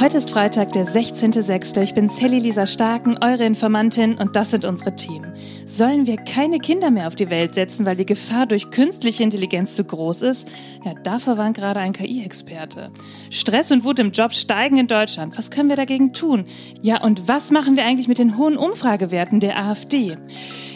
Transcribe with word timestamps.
Heute 0.00 0.18
ist 0.18 0.30
Freitag, 0.30 0.72
der 0.72 0.86
16.06. 0.86 1.80
Ich 1.80 1.94
bin 1.94 2.08
Sally 2.08 2.40
Lisa 2.40 2.66
Starken, 2.66 3.16
eure 3.22 3.44
Informantin 3.44 4.18
und 4.18 4.34
das 4.34 4.50
sind 4.50 4.64
unsere 4.64 4.96
Themen. 4.96 5.32
Sollen 5.66 6.06
wir 6.06 6.16
keine 6.16 6.58
Kinder 6.58 6.90
mehr 6.90 7.06
auf 7.06 7.14
die 7.14 7.30
Welt 7.30 7.54
setzen, 7.54 7.86
weil 7.86 7.94
die 7.94 8.04
Gefahr 8.04 8.46
durch 8.46 8.72
künstliche 8.72 9.22
Intelligenz 9.22 9.76
zu 9.76 9.84
groß 9.84 10.22
ist? 10.22 10.48
Ja, 10.84 10.94
davor 11.04 11.38
warnt 11.38 11.56
gerade 11.56 11.78
ein 11.78 11.92
KI-Experte. 11.92 12.90
Stress 13.30 13.70
und 13.70 13.84
Wut 13.84 14.00
im 14.00 14.10
Job 14.10 14.32
steigen 14.32 14.78
in 14.78 14.88
Deutschland. 14.88 15.38
Was 15.38 15.52
können 15.52 15.68
wir 15.68 15.76
dagegen 15.76 16.12
tun? 16.12 16.46
Ja, 16.82 17.00
und 17.00 17.28
was 17.28 17.52
machen 17.52 17.76
wir 17.76 17.84
eigentlich 17.84 18.08
mit 18.08 18.18
den 18.18 18.36
hohen 18.36 18.56
Umfragewerten 18.56 19.38
der 19.38 19.56
AfD? 19.58 20.16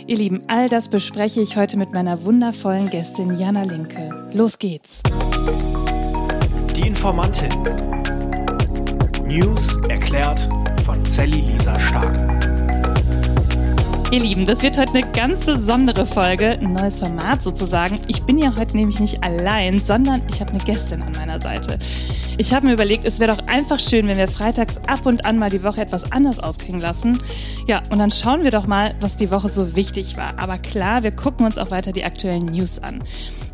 Ihr 0.07 0.16
Lieben, 0.16 0.43
all 0.46 0.69
das 0.69 0.89
bespreche 0.89 1.41
ich 1.41 1.57
heute 1.57 1.77
mit 1.77 1.93
meiner 1.93 2.25
wundervollen 2.25 2.89
Gästin 2.89 3.37
Jana 3.37 3.62
Linke. 3.62 4.30
Los 4.32 4.61
geht's. 4.61 5.03
Die 6.77 6.87
Informantin. 6.87 7.50
News 9.29 9.77
erklärt 9.91 10.49
von 10.87 11.05
Sally 11.05 11.43
Lisa 11.43 11.79
Stark. 11.79 12.17
Ihr 14.11 14.21
Lieben, 14.21 14.46
das 14.46 14.63
wird 14.63 14.79
heute 14.79 14.95
eine 14.95 15.13
ganz 15.13 15.45
besondere 15.45 16.07
Folge, 16.07 16.53
ein 16.53 16.73
neues 16.73 17.00
Format 17.00 17.43
sozusagen. 17.43 18.00
Ich 18.07 18.22
bin 18.22 18.39
ja 18.39 18.57
heute 18.57 18.75
nämlich 18.75 19.00
nicht 19.00 19.22
allein, 19.22 19.79
sondern 19.79 20.22
ich 20.33 20.41
habe 20.41 20.53
eine 20.53 20.61
Gästin 20.61 21.03
an 21.03 21.13
meiner 21.13 21.43
Seite. 21.43 21.79
Ich 22.39 22.55
habe 22.55 22.69
mir 22.69 22.72
überlegt, 22.72 23.05
es 23.05 23.21
wäre 23.21 23.36
doch 23.36 23.46
einfach 23.49 23.79
schön, 23.79 24.09
wenn 24.09 24.17
wir 24.17 24.29
freitags 24.29 24.79
ab 24.86 25.05
und 25.05 25.27
an 25.27 25.39
mal 25.39 25.50
die 25.50 25.63
Woche 25.63 25.83
etwas 25.83 26.11
anders 26.11 26.39
ausklingen 26.39 26.81
lassen. 26.81 27.19
Ja, 27.67 27.83
und 27.91 27.99
dann 27.99 28.11
schauen 28.11 28.45
wir 28.45 28.50
doch 28.50 28.67
mal, 28.67 28.95
was 29.00 29.19
die 29.19 29.31
Woche 29.31 29.50
so 29.50 29.77
wichtig 29.77 30.17
war. 30.17 30.39
Aber 30.39 30.57
klar, 30.57 31.03
wir 31.03 31.11
gucken 31.11 31.45
uns 31.45 31.58
auch 31.58 31.71
weiter 31.71 31.93
die 31.93 32.05
aktuellen 32.05 32.47
News 32.47 32.78
an. 32.78 33.03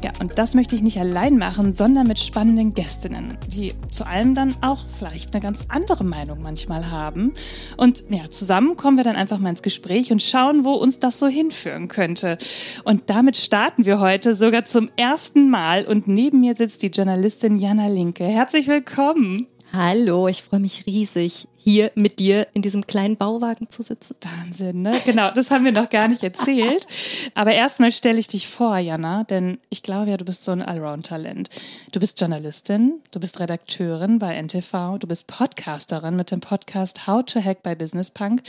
Ja, 0.05 0.13
und 0.21 0.37
das 0.37 0.55
möchte 0.55 0.77
ich 0.77 0.83
nicht 0.83 0.99
allein 0.99 1.39
machen, 1.39 1.73
sondern 1.73 2.07
mit 2.07 2.19
spannenden 2.19 2.75
Gästinnen, 2.75 3.39
die 3.47 3.73
zu 3.91 4.07
allem 4.07 4.35
dann 4.35 4.55
auch 4.61 4.81
vielleicht 4.99 5.33
eine 5.33 5.43
ganz 5.43 5.65
andere 5.69 6.05
Meinung 6.05 6.43
manchmal 6.43 6.91
haben. 6.91 7.33
Und 7.79 8.05
ja, 8.11 8.29
zusammen 8.29 8.77
kommen 8.77 8.99
wir 8.99 9.05
dann 9.05 9.17
einfach 9.17 9.39
mal 9.39 9.49
ins 9.49 9.63
Gespräch 9.63 10.13
und 10.13 10.23
schauen, 10.23 10.67
wo 10.67 10.73
uns 10.73 10.99
das 10.99 11.19
so 11.19 11.27
hinführen 11.27 11.89
könnte. 11.89 12.37
Und 12.85 13.09
damit 13.09 13.39
starten 13.39 13.87
wir 13.87 13.99
heute 13.99 14.35
sogar 14.35 14.67
zum 14.67 14.91
ersten 14.99 15.49
Mal. 15.49 15.87
Und 15.87 16.07
neben 16.07 16.41
mir 16.41 16.55
sitzt 16.55 16.83
die 16.83 16.89
Journalistin 16.89 17.59
Jana 17.59 17.87
Linke. 17.87 18.25
Herzlich 18.25 18.69
willkommen. 18.69 19.47
Hallo, 19.73 20.29
ich 20.29 20.43
freue 20.43 20.61
mich 20.61 20.85
riesig, 20.85 21.49
hier 21.65 21.91
mit 21.95 22.19
dir 22.19 22.47
in 22.53 22.61
diesem 22.61 22.87
kleinen 22.87 23.17
Bauwagen 23.17 23.71
zu 23.71 23.83
sitzen. 23.83 24.17
Wahnsinn, 24.21 24.83
ne? 24.83 24.93
Genau, 25.07 25.31
das 25.31 25.51
haben 25.51 25.65
wir 25.65 25.73
noch 25.73 25.89
gar 25.89 26.09
nicht 26.09 26.23
erzählt. 26.23 26.87
Aber 27.35 27.53
erstmal 27.55 27.91
stelle 27.91 28.19
ich 28.19 28.29
dich 28.29 28.47
vor, 28.49 28.77
Jana, 28.77 29.25
denn 29.25 29.57
ich 29.71 29.83
glaube 29.83 30.11
ja, 30.11 30.19
du 30.19 30.27
bist 30.27 30.45
so 30.45 30.53
ein 30.53 30.61
Allround-Talent. 30.61 31.49
Du 31.91 32.01
bist 32.01 32.21
Journalistin, 32.21 33.01
du 33.13 33.19
bist 33.19 33.41
Redakteurin 33.41 34.19
bei 34.19 34.35
NTV, 34.35 34.99
du 34.99 35.07
bist 35.07 35.27
Podcasterin 35.27 36.17
mit 36.17 36.31
dem 36.31 36.41
Podcast 36.41 37.07
How 37.07 37.25
to 37.25 37.43
Hack 37.43 37.63
by 37.63 37.75
Business 37.75 38.11
Punk. 38.11 38.43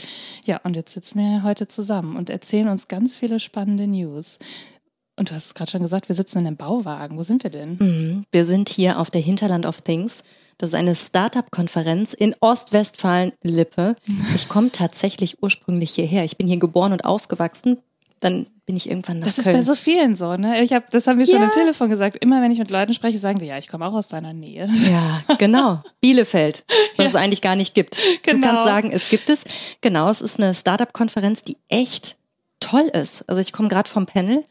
Ja, 0.44 0.60
und 0.62 0.76
jetzt 0.76 0.92
sitzen 0.92 1.18
wir 1.18 1.42
heute 1.42 1.68
zusammen 1.68 2.16
und 2.16 2.28
erzählen 2.28 2.68
uns 2.68 2.86
ganz 2.86 3.16
viele 3.16 3.40
spannende 3.40 3.86
News. 3.86 4.38
Und 5.18 5.30
du 5.30 5.34
hast 5.34 5.46
es 5.46 5.54
gerade 5.54 5.70
schon 5.70 5.82
gesagt, 5.82 6.08
wir 6.08 6.14
sitzen 6.16 6.38
in 6.40 6.46
einem 6.46 6.56
Bauwagen. 6.56 7.16
Wo 7.16 7.22
sind 7.22 7.42
wir 7.42 7.50
denn? 7.50 7.76
Mhm. 7.80 8.24
Wir 8.32 8.44
sind 8.44 8.68
hier 8.68 8.98
auf 9.00 9.10
der 9.10 9.22
Hinterland 9.22 9.64
of 9.66 9.80
Things. 9.80 10.24
Das 10.58 10.70
ist 10.70 10.74
eine 10.74 10.94
Startup-Konferenz 10.94 12.12
in 12.14 12.34
Ostwestfalen-Lippe. 12.40 13.94
Ich 14.34 14.48
komme 14.48 14.72
tatsächlich 14.72 15.42
ursprünglich 15.42 15.92
hierher. 15.92 16.24
Ich 16.24 16.36
bin 16.36 16.46
hier 16.46 16.58
geboren 16.58 16.92
und 16.92 17.04
aufgewachsen. 17.04 17.78
Dann 18.20 18.46
bin 18.64 18.76
ich 18.76 18.88
irgendwann 18.88 19.18
nach 19.18 19.26
Das 19.26 19.36
Köln. 19.36 19.56
ist 19.56 19.66
bei 19.66 19.74
so 19.74 19.74
vielen 19.74 20.16
so, 20.16 20.36
ne? 20.36 20.62
Ich 20.64 20.72
hab, 20.72 20.90
das 20.90 21.06
haben 21.06 21.18
wir 21.18 21.26
schon 21.26 21.36
Ja. 21.40 21.44
am 21.44 21.52
Telefon 21.52 21.90
gesagt. 21.90 22.16
Immer 22.22 22.40
wenn 22.40 22.50
ich 22.50 22.58
mit 22.58 22.70
Leuten 22.70 22.94
spreche, 22.94 23.18
sagen 23.18 23.38
die, 23.38 23.44
ja, 23.46 23.58
ich 23.58 23.68
komme 23.68 23.86
auch 23.86 23.92
aus 23.92 24.08
deiner 24.08 24.32
Nähe. 24.32 24.68
Ja, 24.90 25.22
genau. 25.36 25.82
Bielefeld, 26.00 26.64
was 26.96 27.08
es 27.08 27.14
eigentlich 27.14 27.42
gar 27.42 27.56
nicht 27.56 27.74
gibt. 27.74 27.98
Du 27.98 28.32
Genau. 28.32 28.46
kannst 28.48 28.64
sagen, 28.64 28.90
es 28.92 29.10
gibt 29.10 29.28
es. 29.28 29.44
Genau, 29.82 30.08
es 30.08 30.22
ist 30.22 30.40
eine 30.40 30.54
Startup-Konferenz, 30.54 31.44
die 31.44 31.58
echt 31.68 32.16
toll 32.60 32.90
ist. 32.92 33.28
Also 33.28 33.40
ich 33.42 33.52
komme 33.52 33.68
gerade 33.68 33.88
vom 33.88 34.06
Panel. 34.06 34.42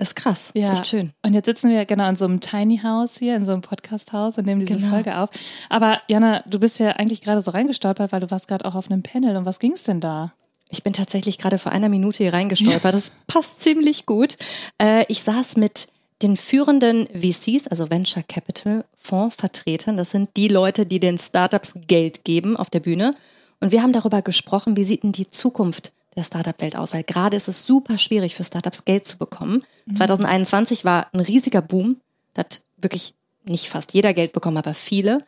Ist 0.00 0.16
krass. 0.16 0.50
Ja. 0.54 0.72
Echt 0.72 0.86
schön. 0.86 1.12
Und 1.22 1.34
jetzt 1.34 1.44
sitzen 1.46 1.70
wir 1.70 1.84
genau 1.84 2.08
in 2.08 2.16
so 2.16 2.24
einem 2.24 2.40
Tiny 2.40 2.78
House 2.78 3.18
hier, 3.18 3.36
in 3.36 3.44
so 3.44 3.52
einem 3.52 3.60
Podcast-Haus 3.60 4.38
und 4.38 4.46
nehmen 4.46 4.64
diese 4.64 4.78
Genau. 4.78 4.90
Folge 4.90 5.18
auf. 5.18 5.28
Aber 5.68 6.00
Jana, 6.08 6.42
du 6.48 6.58
bist 6.58 6.78
ja 6.78 6.92
eigentlich 6.92 7.20
gerade 7.20 7.42
so 7.42 7.50
reingestolpert, 7.50 8.10
weil 8.10 8.20
du 8.20 8.30
warst 8.30 8.48
gerade 8.48 8.64
auch 8.64 8.74
auf 8.74 8.90
einem 8.90 9.02
Panel. 9.02 9.36
Und 9.36 9.44
was 9.44 9.58
ging's 9.58 9.82
denn 9.82 10.00
da? 10.00 10.32
Ich 10.70 10.82
bin 10.82 10.92
tatsächlich 10.92 11.36
gerade 11.36 11.58
vor 11.58 11.72
einer 11.72 11.88
Minute 11.88 12.18
hier 12.18 12.32
reingestolpert. 12.32 12.94
Das 12.94 13.12
passt 13.26 13.60
ziemlich 13.60 14.06
gut. 14.06 14.36
Äh, 14.78 15.04
ich 15.08 15.22
saß 15.22 15.56
mit 15.58 15.88
den 16.22 16.36
führenden 16.36 17.06
VCs, 17.08 17.66
also 17.68 17.90
Venture 17.90 18.22
Capital 18.22 18.84
Fondsvertretern. 18.96 19.96
Das 19.96 20.10
sind 20.10 20.30
die 20.36 20.48
Leute, 20.48 20.86
die 20.86 21.00
den 21.00 21.18
Startups 21.18 21.74
Geld 21.88 22.24
geben 22.24 22.56
auf 22.56 22.70
der 22.70 22.80
Bühne. 22.80 23.14
Und 23.60 23.72
wir 23.72 23.82
haben 23.82 23.92
darüber 23.92 24.22
gesprochen, 24.22 24.76
wie 24.76 24.84
sieht 24.84 25.02
denn 25.02 25.12
die 25.12 25.28
Zukunft 25.28 25.92
der 26.16 26.24
Startup-Welt 26.24 26.76
aus? 26.76 26.92
Weil 26.92 27.04
gerade 27.04 27.36
ist 27.36 27.48
es 27.48 27.66
super 27.66 27.98
schwierig 27.98 28.34
für 28.34 28.44
Startups 28.44 28.84
Geld 28.84 29.06
zu 29.06 29.18
bekommen. 29.18 29.62
2021 29.94 30.84
war 30.84 31.06
ein 31.12 31.20
riesiger 31.20 31.62
Boom. 31.62 31.96
Da 32.34 32.40
hat 32.40 32.62
wirklich 32.78 33.14
nicht 33.44 33.68
fast 33.68 33.94
jeder 33.94 34.12
Geld 34.14 34.32
bekommen, 34.32 34.56
aber 34.56 34.74
viele. 34.74 35.18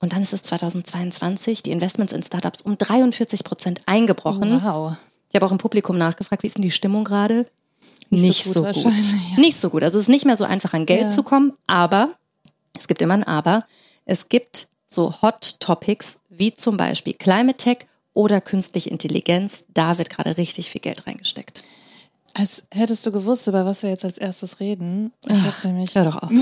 Und 0.00 0.12
dann 0.12 0.22
ist 0.22 0.32
es 0.32 0.42
2022, 0.42 1.62
die 1.62 1.70
Investments 1.70 2.12
in 2.12 2.22
Startups 2.22 2.62
um 2.62 2.76
43 2.76 3.44
Prozent 3.44 3.82
eingebrochen. 3.86 4.60
Wow. 4.62 4.96
Ich 5.28 5.34
habe 5.36 5.46
auch 5.46 5.52
im 5.52 5.58
Publikum 5.58 5.96
nachgefragt, 5.96 6.42
wie 6.42 6.48
ist 6.48 6.56
denn 6.56 6.62
die 6.62 6.70
Stimmung 6.70 7.04
gerade? 7.04 7.46
Nicht 8.10 8.44
so 8.44 8.62
gut 8.64 8.74
wahrscheinlich, 8.76 9.12
ja. 9.36 9.40
Nicht 9.40 9.56
so 9.56 9.70
gut. 9.70 9.82
Also 9.82 9.96
es 9.98 10.04
ist 10.04 10.08
nicht 10.08 10.26
mehr 10.26 10.36
so 10.36 10.44
einfach 10.44 10.74
an 10.74 10.84
Geld 10.86 11.02
Ja. 11.02 11.10
zu 11.10 11.22
kommen, 11.22 11.54
aber 11.66 12.10
es 12.78 12.86
gibt 12.88 13.00
immer 13.00 13.14
ein 13.14 13.24
Aber. 13.24 13.64
Es 14.04 14.28
gibt 14.28 14.68
so 14.86 15.22
Hot 15.22 15.56
Topics 15.60 16.20
wie 16.28 16.52
zum 16.52 16.76
Beispiel 16.76 17.14
Climate 17.14 17.56
Tech 17.56 17.78
oder 18.14 18.40
künstliche 18.40 18.90
Intelligenz. 18.90 19.64
Da 19.74 19.98
wird 19.98 20.10
gerade 20.10 20.36
richtig 20.36 20.70
viel 20.70 20.80
Geld 20.80 21.06
reingesteckt. 21.06 21.62
Als 22.34 22.64
hättest 22.70 23.04
du 23.04 23.12
gewusst, 23.12 23.46
über 23.46 23.66
was 23.66 23.82
wir 23.82 23.90
jetzt 23.90 24.04
als 24.06 24.16
erstes 24.16 24.58
reden. 24.58 25.12
Ich 25.28 25.38
habe 25.42 25.68
nämlich 25.68 25.94
Hör 25.94 26.04
doch 26.06 26.22
auf. 26.22 26.30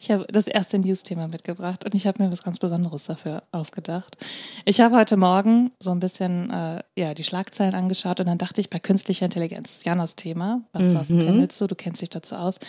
Ich 0.00 0.12
habe 0.12 0.24
das 0.28 0.46
erste 0.46 0.78
News-Thema 0.78 1.26
mitgebracht 1.26 1.84
und 1.84 1.94
ich 1.96 2.06
habe 2.06 2.22
mir 2.22 2.30
was 2.30 2.44
ganz 2.44 2.60
Besonderes 2.60 3.04
dafür 3.04 3.42
ausgedacht. 3.50 4.16
Ich 4.64 4.80
habe 4.80 4.94
heute 4.96 5.16
Morgen 5.16 5.72
so 5.80 5.90
ein 5.90 5.98
bisschen 5.98 6.50
äh, 6.50 6.82
ja, 6.94 7.14
die 7.14 7.24
Schlagzeilen 7.24 7.74
angeschaut 7.74 8.20
und 8.20 8.26
dann 8.26 8.38
dachte 8.38 8.60
ich 8.60 8.70
bei 8.70 8.78
künstlicher 8.78 9.24
Intelligenz, 9.24 9.80
Janas 9.84 10.14
Thema, 10.14 10.62
was 10.72 11.08
Mhm. 11.08 11.48
du, 11.48 11.66
du 11.66 11.74
kennst 11.74 12.00
dich 12.02 12.10
dazu 12.10 12.36
aus. 12.36 12.60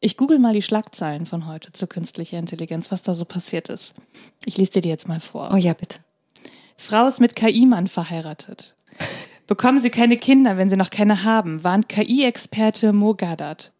Ich 0.00 0.16
google 0.16 0.40
mal 0.40 0.52
die 0.52 0.62
Schlagzeilen 0.62 1.26
von 1.26 1.46
heute 1.46 1.70
zu 1.70 1.86
künstlicher 1.86 2.38
Intelligenz, 2.38 2.90
was 2.90 3.02
da 3.04 3.14
so 3.14 3.24
passiert 3.24 3.68
ist. 3.68 3.94
Ich 4.44 4.56
lese 4.56 4.72
dir 4.72 4.80
die 4.80 4.88
jetzt 4.88 5.06
mal 5.06 5.20
vor. 5.20 5.50
Oh 5.52 5.56
ja, 5.56 5.74
bitte. 5.74 5.98
Frau 6.82 7.06
ist 7.06 7.20
mit 7.20 7.36
KI-Mann 7.36 7.86
verheiratet. 7.86 8.74
Bekommen 9.46 9.78
Sie 9.78 9.90
keine 9.90 10.16
Kinder, 10.16 10.56
wenn 10.56 10.68
Sie 10.68 10.76
noch 10.76 10.90
keine 10.90 11.22
haben, 11.24 11.62
warnt 11.64 11.88
KI-Experte 11.88 12.92
Mo 12.92 13.14
Gadat. 13.14 13.72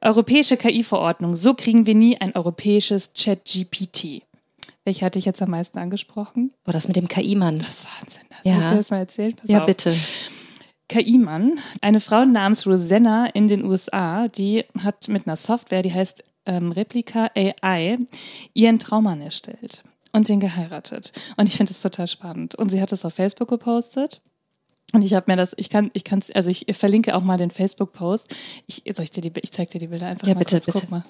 Europäische 0.00 0.56
KI-Verordnung, 0.56 1.36
so 1.36 1.54
kriegen 1.54 1.86
wir 1.86 1.94
nie 1.94 2.20
ein 2.20 2.34
europäisches 2.34 3.12
Chat-GPT. 3.14 4.22
Welche 4.84 5.04
hatte 5.04 5.18
ich 5.18 5.24
jetzt 5.24 5.40
am 5.40 5.50
meisten 5.50 5.78
angesprochen? 5.78 6.52
Boah, 6.64 6.72
das 6.72 6.88
mit 6.88 6.96
dem 6.96 7.08
KI-Mann. 7.08 7.58
Das 7.60 7.68
ist 7.68 7.86
Wahnsinn. 8.00 8.22
Das 8.30 8.38
Ja. 8.44 8.60
Soll 8.60 8.70
ich 8.72 8.76
das 8.78 8.90
mal 8.90 8.98
erzählen? 8.98 9.34
Pass 9.34 9.50
Ja, 9.50 9.60
auf. 9.60 9.66
bitte. 9.66 9.94
KI-Mann, 10.88 11.60
eine 11.80 12.00
Frau 12.00 12.24
namens 12.24 12.66
Rosanna 12.66 13.26
in 13.26 13.46
den 13.46 13.64
USA, 13.64 14.26
die 14.28 14.64
hat 14.82 15.08
mit 15.08 15.26
einer 15.26 15.36
Software, 15.36 15.82
die 15.82 15.92
heißt 15.92 16.24
ähm, 16.46 16.72
Replica 16.72 17.30
AI, 17.36 17.98
ihren 18.54 18.78
Traummann 18.78 19.20
erstellt 19.20 19.82
und 20.12 20.28
den 20.28 20.40
geheiratet. 20.40 21.12
Und 21.36 21.48
ich 21.48 21.56
finde 21.56 21.72
es 21.72 21.80
total 21.80 22.08
spannend. 22.08 22.54
Und 22.54 22.70
sie 22.70 22.80
hat 22.80 22.92
es 22.92 23.04
auf 23.04 23.14
Facebook 23.14 23.48
gepostet. 23.48 24.20
Und 24.92 25.02
ich 25.02 25.12
habe 25.14 25.30
mir 25.30 25.36
das, 25.36 25.52
ich 25.58 25.68
kann, 25.68 25.90
ich 25.92 26.04
kann, 26.04 26.22
also 26.34 26.48
ich 26.48 26.64
verlinke 26.76 27.14
auch 27.14 27.22
mal 27.22 27.36
den 27.36 27.50
Facebook-Post. 27.50 28.34
Ich, 28.66 28.82
soll 28.94 29.04
ich 29.04 29.10
dir 29.10 29.20
die, 29.20 29.32
ich 29.42 29.52
zeig 29.52 29.70
dir 29.70 29.78
die 29.78 29.88
Bilder 29.88 30.06
einfach 30.06 30.26
Ja, 30.26 30.34
mal 30.34 30.38
bitte, 30.38 30.56
kurz. 30.60 30.66
bitte. 30.66 30.80
Guck 30.80 30.90
mal. 30.90 31.04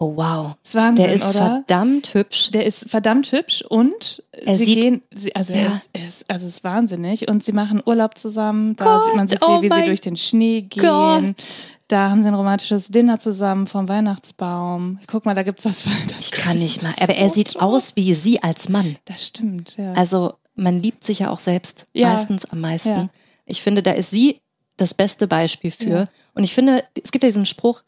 Oh 0.00 0.16
wow. 0.16 0.56
Wahnsinn, 0.72 0.96
Der 1.06 1.14
ist 1.14 1.24
oder? 1.24 1.62
verdammt 1.64 2.14
hübsch. 2.14 2.50
Der 2.50 2.66
ist 2.66 2.90
verdammt 2.90 3.30
hübsch 3.30 3.62
und 3.62 4.24
Er 4.32 4.56
sie 4.56 4.64
sieht- 4.64 4.80
gehen, 4.82 5.02
sie, 5.14 5.34
also 5.36 5.52
er, 5.52 5.62
Ja. 5.62 5.72
ist, 5.72 5.90
er 5.92 6.08
ist, 6.08 6.30
also 6.30 6.46
es 6.46 6.52
ist 6.56 6.64
wahnsinnig 6.64 7.28
und 7.28 7.44
sie 7.44 7.52
machen 7.52 7.80
Urlaub 7.86 8.18
zusammen. 8.18 8.74
Da 8.74 8.84
Gott, 8.84 9.04
sieht 9.06 9.14
man 9.16 9.28
sieht 9.28 9.42
oh 9.42 9.60
sie, 9.60 9.62
wie 9.70 9.72
sie 9.74 9.84
durch 9.84 10.00
den 10.00 10.16
Schnee 10.16 10.62
gehen. 10.62 10.82
Gott. 10.82 11.68
Da 11.86 12.10
haben 12.10 12.22
sie 12.22 12.28
ein 12.28 12.34
romantisches 12.34 12.88
Dinner 12.88 13.20
zusammen 13.20 13.68
vom 13.68 13.88
Weihnachtsbaum. 13.88 14.98
Guck 15.06 15.26
mal, 15.26 15.34
da 15.34 15.42
gibt's 15.44 15.62
das. 15.62 15.84
das 16.08 16.20
Ich 16.20 16.30
kann 16.32 16.56
nicht 16.58 16.82
mal. 16.82 16.92
Aber 17.00 17.14
er 17.14 17.30
sieht 17.30 17.60
aus 17.60 17.94
wie 17.94 18.14
sie 18.14 18.42
als 18.42 18.68
Mann. 18.68 18.96
Das 19.04 19.26
stimmt, 19.26 19.76
ja. 19.76 19.92
Also 19.92 20.34
man 20.56 20.82
liebt 20.82 21.04
sich 21.04 21.20
ja 21.20 21.30
auch 21.30 21.38
selbst 21.38 21.86
Ja. 21.92 22.08
meistens 22.12 22.46
am 22.46 22.60
meisten. 22.60 22.88
Ja. 22.88 23.08
Ich 23.46 23.62
finde, 23.62 23.82
da 23.82 23.92
ist 23.92 24.10
sie 24.10 24.40
das 24.76 24.94
beste 24.94 25.28
Beispiel 25.28 25.70
für. 25.70 26.06
Und 26.34 26.42
ich 26.42 26.52
finde, 26.54 26.82
es 27.00 27.12
gibt 27.12 27.22
ja 27.22 27.28
diesen 27.28 27.46
Spruch, 27.46 27.82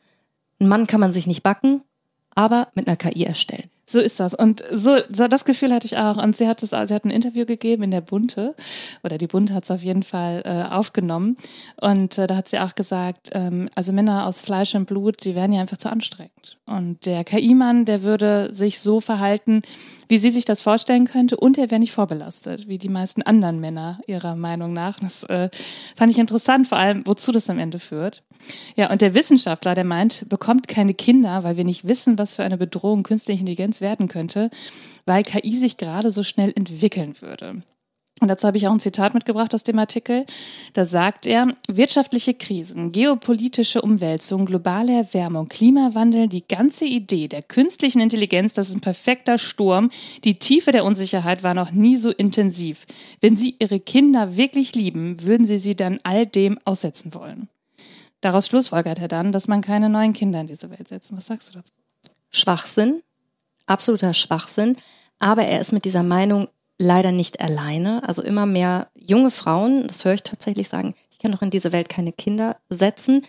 ein 0.61 0.69
Mann 0.69 0.87
kann 0.87 1.00
man 1.00 1.12
sich 1.12 1.26
nicht 1.26 1.43
backen, 1.43 1.82
aber 2.37 2.69
mit 2.75 2.87
einer 2.87 2.97
KI 2.97 3.25
erstellen. 3.25 3.69
So 3.88 4.00
ist 4.00 4.19
das. 4.19 4.35
Und 4.35 4.65
so, 4.73 4.99
so 5.11 5.29
das 5.29 5.44
Gefühl 5.44 5.73
hatte 5.73 5.87
ich 5.87 5.97
auch. 5.97 6.17
Und 6.17 6.37
sie 6.37 6.49
hat 6.49 6.62
es, 6.62 6.71
sie 6.71 6.77
hat 6.94 7.05
ein 7.05 7.11
Interview 7.11 7.47
gegeben 7.47 7.85
in 7.85 7.93
der 7.93 8.00
Bunte, 8.00 8.56
oder 9.05 9.17
die 9.17 9.29
Bunte 9.29 9.55
hat 9.55 9.62
es 9.62 9.71
auf 9.71 9.83
jeden 9.83 10.03
Fall 10.03 10.43
äh, 10.44 10.75
aufgenommen. 10.75 11.37
Und 11.81 12.19
äh, 12.19 12.27
da 12.27 12.37
hat 12.37 12.49
sie 12.49 12.59
auch 12.59 12.75
gesagt, 12.75 13.31
ähm, 13.33 13.69
also 13.77 13.93
Männer 13.93 14.27
aus 14.27 14.41
Fleisch 14.41 14.75
und 14.75 14.87
Blut, 14.87 15.25
die 15.25 15.37
wären 15.37 15.53
ja 15.53 15.61
einfach 15.61 15.77
zu 15.77 15.88
anstrengend. 15.88 16.59
Und 16.67 17.06
der 17.06 17.23
KI-Mann, 17.23 17.85
der 17.85 18.03
würde 18.03 18.53
sich 18.53 18.81
so 18.81 19.00
verhalten, 19.00 19.62
wie 20.09 20.19
sie 20.19 20.31
sich 20.31 20.44
das 20.44 20.62
vorstellen 20.62 21.06
könnte 21.06 21.37
und 21.37 21.59
er 21.59 21.71
wäre 21.71 21.81
nicht 21.81 21.93
vorbelastet, 21.93 22.69
wie 22.69 22.79
die 22.79 22.89
meisten 22.89 23.23
anderen 23.23 23.61
Männer 23.61 23.99
ihrer 24.06 24.37
Meinung 24.37 24.73
nach. 24.73 24.99
Das 25.00 25.25
äh, 25.25 25.50
fand 25.97 26.12
ich 26.12 26.19
interessant, 26.19 26.69
vor 26.69 26.79
allem, 26.79 27.03
wozu 27.06 27.32
das 27.32 27.50
am 27.50 27.59
Ende 27.59 27.79
führt. 27.79 28.23
Ja, 28.77 28.91
und 28.91 29.00
der 29.00 29.15
Wissenschaftler, 29.15 29.75
der 29.75 29.85
meint, 29.85 30.29
bekommt 30.29 30.69
keine 30.69 30.94
Kinder, 30.94 31.43
weil 31.43 31.56
wir 31.56 31.65
nicht 31.65 31.89
wissen, 31.89 32.19
was 32.19 32.35
für 32.37 32.44
eine 32.44 32.56
Bedrohung 32.56 33.03
künstliche 33.03 33.41
Intelligenz 33.41 33.75
werden 33.81 34.08
könnte, 34.08 34.50
weil 35.05 35.23
KI 35.23 35.56
sich 35.56 35.76
gerade 35.76 36.11
so 36.11 36.23
schnell 36.23 36.52
entwickeln 36.55 37.20
würde. 37.20 37.61
Und 38.19 38.28
dazu 38.28 38.46
habe 38.46 38.56
ich 38.56 38.67
auch 38.67 38.73
ein 38.73 38.81
Zitat 38.81 39.12
mitgebracht 39.12 39.55
aus 39.55 39.62
dem 39.62 39.78
Artikel. 39.78 40.25
Da 40.73 40.87
sagt 40.87 41.26
er, 41.26 41.55
wirtschaftliche 41.69 42.32
Krisen, 42.32 42.90
geopolitische 42.90 43.82
Umwälzung, 43.82 44.46
globale 44.46 44.94
Erwärmung, 44.94 45.49
Klimawandel, 45.49 46.26
die 46.26 46.49
ganze 46.49 46.87
Idee 46.87 47.28
der 47.28 47.43
künstlichen 47.43 48.00
Intelligenz, 48.00 48.55
das 48.55 48.70
ist 48.70 48.76
ein 48.76 48.81
perfekter 48.81 49.37
Sturm. 49.37 49.90
Die 50.25 50.38
Tiefe 50.38 50.72
der 50.72 50.87
Unsicherheit 50.87 51.43
war 51.43 51.52
noch 51.52 51.72
nie 51.72 51.99
so 51.99 52.11
intensiv. 52.11 52.87
Wenn 53.20 53.37
Sie 53.37 53.56
Ihre 53.58 53.81
Kinder 53.81 54.38
wirklich 54.38 54.75
lieben, 54.75 55.22
würden 55.22 55.44
Sie 55.44 55.58
sie 55.58 55.76
dann 55.76 55.99
all 56.02 56.25
dem 56.25 56.58
aussetzen 56.64 57.12
wollen. 57.12 57.50
Daraus 58.22 58.46
schlussfolgert 58.46 58.99
er 58.99 59.08
dann, 59.08 59.31
dass 59.31 59.46
man 59.46 59.61
keine 59.61 59.90
neuen 59.90 60.14
Kinder 60.14 60.40
in 60.40 60.46
diese 60.46 60.70
Welt 60.70 60.88
setzt. 60.88 61.14
Was 61.14 61.26
sagst 61.26 61.50
du 61.50 61.58
dazu? 61.58 61.72
Schwachsinn, 62.31 63.02
absoluter 63.67 64.15
Schwachsinn. 64.15 64.77
Aber 65.19 65.45
er 65.45 65.61
ist 65.61 65.73
mit 65.73 65.85
dieser 65.85 66.03
Meinung 66.03 66.49
leider 66.79 67.13
nicht 67.13 67.41
alleine. 67.41 68.07
Also 68.07 68.23
immer 68.23 68.47
mehr 68.47 68.89
junge 68.95 69.31
Frauen, 69.31 69.87
das 69.87 70.05
höre 70.05 70.15
ich 70.15 70.23
tatsächlich 70.23 70.69
sagen, 70.69 70.95
ich 71.11 71.19
kann 71.19 71.33
doch 71.33 71.43
in 71.43 71.51
diese 71.51 71.73
Welt 71.73 71.89
keine 71.89 72.13
Kinder 72.13 72.57
setzen. 72.69 73.23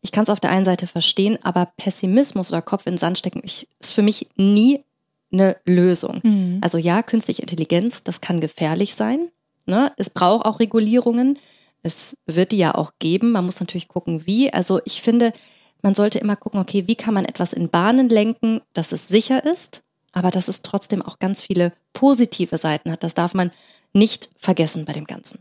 Ich 0.00 0.12
kann 0.12 0.24
es 0.24 0.30
auf 0.30 0.40
der 0.40 0.50
einen 0.50 0.64
Seite 0.64 0.86
verstehen, 0.86 1.38
aber 1.42 1.72
Pessimismus 1.76 2.50
oder 2.50 2.62
Kopf 2.62 2.86
in 2.86 2.94
den 2.94 2.98
Sand 2.98 3.18
stecken 3.18 3.40
ich, 3.44 3.68
ist 3.80 3.92
für 3.92 4.02
mich 4.02 4.28
nie 4.36 4.84
eine 5.32 5.56
Lösung. 5.64 6.20
Mhm. 6.22 6.58
Also 6.60 6.78
ja, 6.78 7.02
künstliche 7.02 7.42
Intelligenz, 7.42 8.04
das 8.04 8.20
kann 8.20 8.40
gefährlich 8.40 8.94
sein. 8.94 9.28
Ne? 9.66 9.92
Es 9.96 10.10
braucht 10.10 10.44
auch 10.44 10.60
Regulierungen. 10.60 11.38
Es 11.82 12.16
wird 12.26 12.52
die 12.52 12.58
ja 12.58 12.74
auch 12.74 12.92
geben. 12.98 13.32
Man 13.32 13.46
muss 13.46 13.60
natürlich 13.60 13.88
gucken, 13.88 14.26
wie. 14.26 14.52
Also 14.52 14.80
ich 14.84 15.02
finde, 15.02 15.32
man 15.82 15.94
sollte 15.94 16.18
immer 16.18 16.36
gucken, 16.36 16.60
okay, 16.60 16.86
wie 16.86 16.96
kann 16.96 17.14
man 17.14 17.24
etwas 17.24 17.52
in 17.52 17.68
Bahnen 17.68 18.08
lenken, 18.08 18.60
dass 18.72 18.92
es 18.92 19.08
sicher 19.08 19.44
ist, 19.44 19.82
aber 20.12 20.30
dass 20.30 20.48
es 20.48 20.62
trotzdem 20.62 21.02
auch 21.02 21.18
ganz 21.18 21.42
viele 21.42 21.72
positive 21.92 22.56
Seiten 22.56 22.90
hat. 22.90 23.02
Das 23.02 23.14
darf 23.14 23.34
man 23.34 23.50
nicht 23.92 24.30
vergessen 24.38 24.84
bei 24.84 24.92
dem 24.92 25.04
Ganzen. 25.04 25.40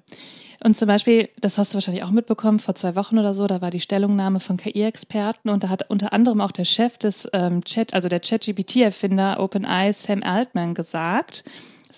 Und 0.64 0.78
zum 0.78 0.88
Beispiel, 0.88 1.30
das 1.40 1.58
hast 1.58 1.74
du 1.74 1.76
wahrscheinlich 1.76 2.04
auch 2.04 2.12
mitbekommen, 2.12 2.60
vor 2.60 2.76
zwei 2.76 2.96
Wochen 2.96 3.18
oder 3.18 3.34
so, 3.34 3.48
da 3.48 3.62
war 3.62 3.72
die 3.72 3.80
Stellungnahme 3.80 4.40
von 4.40 4.58
KI-Experten 4.58 5.50
und 5.50 5.64
da 5.64 5.70
hat 5.70 5.90
unter 5.90 6.14
anderem 6.14 6.40
auch 6.40 6.52
der 6.52 6.66
Chef 6.66 6.98
des 7.00 7.28
ähm, 7.34 7.64
Chat, 7.64 7.94
also 7.96 8.10
der 8.10 8.22
Chat-GPT-Erfinder 8.22 9.40
OpenEye, 9.40 9.94
Sam 9.94 10.22
Altman, 10.22 10.76
gesagt, 10.76 11.44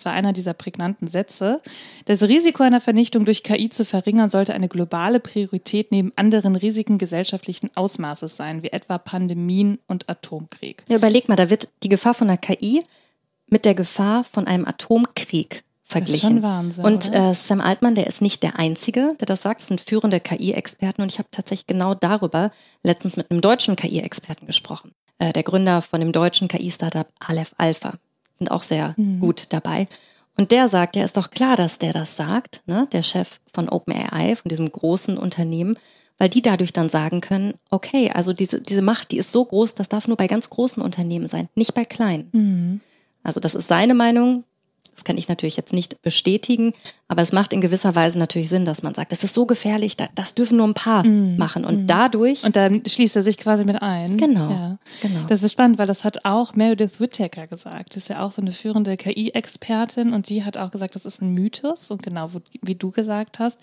das 0.04 0.12
war 0.12 0.18
einer 0.18 0.34
dieser 0.34 0.54
prägnanten 0.54 1.08
Sätze. 1.08 1.62
Das 2.06 2.24
Risiko 2.24 2.64
einer 2.64 2.82
Vernichtung 2.82 3.24
durch 3.24 3.42
KI 3.42 3.70
zu 3.70 3.86
verringern 3.86 4.30
sollte 4.30 4.54
eine 4.54 4.68
globale 4.68 5.22
Priorität 5.22 5.94
neben 5.94 6.12
anderen 6.18 6.58
Risiken 6.58 6.98
gesellschaftlichen 6.98 7.70
Ausmaßes 7.76 8.36
sein, 8.36 8.64
wie 8.64 8.74
etwa 8.74 8.98
Pandemien 8.98 9.80
und 9.88 10.10
Atomkrieg. 10.10 10.84
Ja, 10.90 10.98
überleg 10.98 11.30
mal, 11.30 11.38
da 11.38 11.50
wird 11.50 11.70
die 11.84 11.90
Gefahr 11.90 12.14
von 12.14 12.28
der 12.28 12.36
KI 12.36 12.84
mit 13.48 13.64
der 13.64 13.76
Gefahr 13.76 14.26
von 14.26 14.46
einem 14.46 14.66
Atomkrieg 14.66 15.64
verglichen. 15.84 16.14
Das 16.14 16.24
ist 16.24 16.28
schon 16.28 16.42
Wahnsinn. 16.44 16.84
Und 16.84 17.14
äh, 17.14 17.34
Sam 17.34 17.62
Altman, 17.62 17.96
der 17.96 18.08
ist 18.08 18.22
nicht 18.22 18.44
der 18.44 18.60
Einzige, 18.60 19.16
der 19.22 19.26
das 19.26 19.44
sagt. 19.44 19.62
Es 19.62 19.68
sind 19.68 19.80
führende 19.80 20.20
KI-Experten 20.20 21.02
und 21.02 21.14
ich 21.14 21.20
habe 21.20 21.30
tatsächlich 21.32 21.68
genau 21.68 21.94
darüber 21.94 22.52
letztens 22.84 23.16
mit 23.16 23.32
einem 23.32 23.40
deutschen 23.40 23.78
KI-Experten 23.78 24.48
gesprochen. 24.48 24.92
Äh, 25.20 25.32
der 25.32 25.44
Gründer 25.44 25.82
von 25.82 26.02
dem 26.02 26.12
deutschen 26.12 26.50
KI-Startup 26.50 27.08
Aleph 27.20 27.54
Alpha 27.58 27.94
sind 28.38 28.52
auch 28.52 28.64
sehr 28.64 28.94
mhm. 28.98 29.20
gut 29.20 29.54
dabei. 29.54 29.88
Und 30.36 30.52
der 30.52 30.68
sagt, 30.68 30.96
ja, 30.96 31.04
ist 31.04 31.18
doch 31.18 31.30
klar, 31.30 31.56
dass 31.56 31.80
der 31.80 31.94
das 31.94 32.16
sagt, 32.16 32.64
ne? 32.66 32.88
der 32.92 33.04
Chef 33.04 33.40
von 33.54 33.70
OpenAI, 33.70 34.36
von 34.36 34.50
diesem 34.50 34.72
großen 34.72 35.18
Unternehmen, 35.18 35.78
weil 36.18 36.30
die 36.30 36.42
dadurch 36.42 36.74
dann 36.74 36.90
sagen 36.90 37.22
können, 37.22 37.54
okay, 37.70 38.12
also 38.12 38.34
diese, 38.34 38.62
diese 38.62 38.82
Macht, 38.82 39.12
die 39.12 39.18
ist 39.18 39.32
so 39.32 39.46
groß, 39.46 39.76
das 39.76 39.90
darf 39.90 40.08
nur 40.08 40.18
bei 40.18 40.28
ganz 40.28 40.50
großen 40.50 40.82
Unternehmen 40.82 41.28
sein, 41.28 41.50
nicht 41.56 41.74
bei 41.74 41.86
kleinen. 41.86 42.30
Mhm. 42.32 42.82
Also 43.24 43.40
das 43.40 43.56
ist 43.56 43.68
seine 43.68 43.94
Meinung, 43.94 44.44
das 44.94 45.04
kann 45.04 45.18
ich 45.18 45.28
natürlich 45.28 45.58
jetzt 45.58 45.74
nicht 45.74 46.02
bestätigen, 46.02 46.74
aber 47.08 47.22
es 47.22 47.32
macht 47.32 47.54
in 47.54 47.62
gewisser 47.62 47.96
Weise 47.96 48.18
natürlich 48.18 48.50
Sinn, 48.50 48.66
dass 48.66 48.82
man 48.82 48.96
sagt, 48.96 49.12
das 49.12 49.24
ist 49.24 49.34
so 49.34 49.46
gefährlich, 49.46 49.98
das 50.16 50.36
dürfen 50.36 50.58
nur 50.58 50.68
ein 50.68 50.74
paar 50.74 51.06
mm, 51.06 51.38
machen. 51.38 51.66
Und 51.66 51.84
mm. 51.84 51.88
dadurch. 51.88 52.44
Und 52.44 52.56
dann 52.56 52.84
schließt 52.86 53.16
er 53.16 53.24
sich 53.24 53.38
quasi 53.38 53.66
mit 53.66 53.82
ein. 53.82 54.18
Genau, 54.18 54.50
ja. 54.50 54.78
genau. 55.02 55.20
Das 55.28 55.44
ist 55.44 55.52
spannend, 55.52 55.78
weil 55.78 55.86
das 55.86 56.04
hat 56.04 56.26
auch 56.26 56.56
Meredith 56.56 57.00
Whittaker 57.00 57.46
gesagt. 57.46 57.92
Das 57.92 58.04
ist 58.04 58.10
ja 58.10 58.24
auch 58.24 58.32
so 58.32 58.42
eine 58.42 58.52
führende 58.52 58.98
KI-Expertin 58.98 60.14
und 60.14 60.30
die 60.30 60.44
hat 60.44 60.58
auch 60.58 60.72
gesagt, 60.72 60.96
das 60.96 61.06
ist 61.06 61.22
ein 61.22 61.34
Mythos. 61.34 61.92
Und 61.92 62.02
genau 62.02 62.30
wie 62.62 62.76
du 62.76 62.92
gesagt 62.92 63.40
hast, 63.40 63.60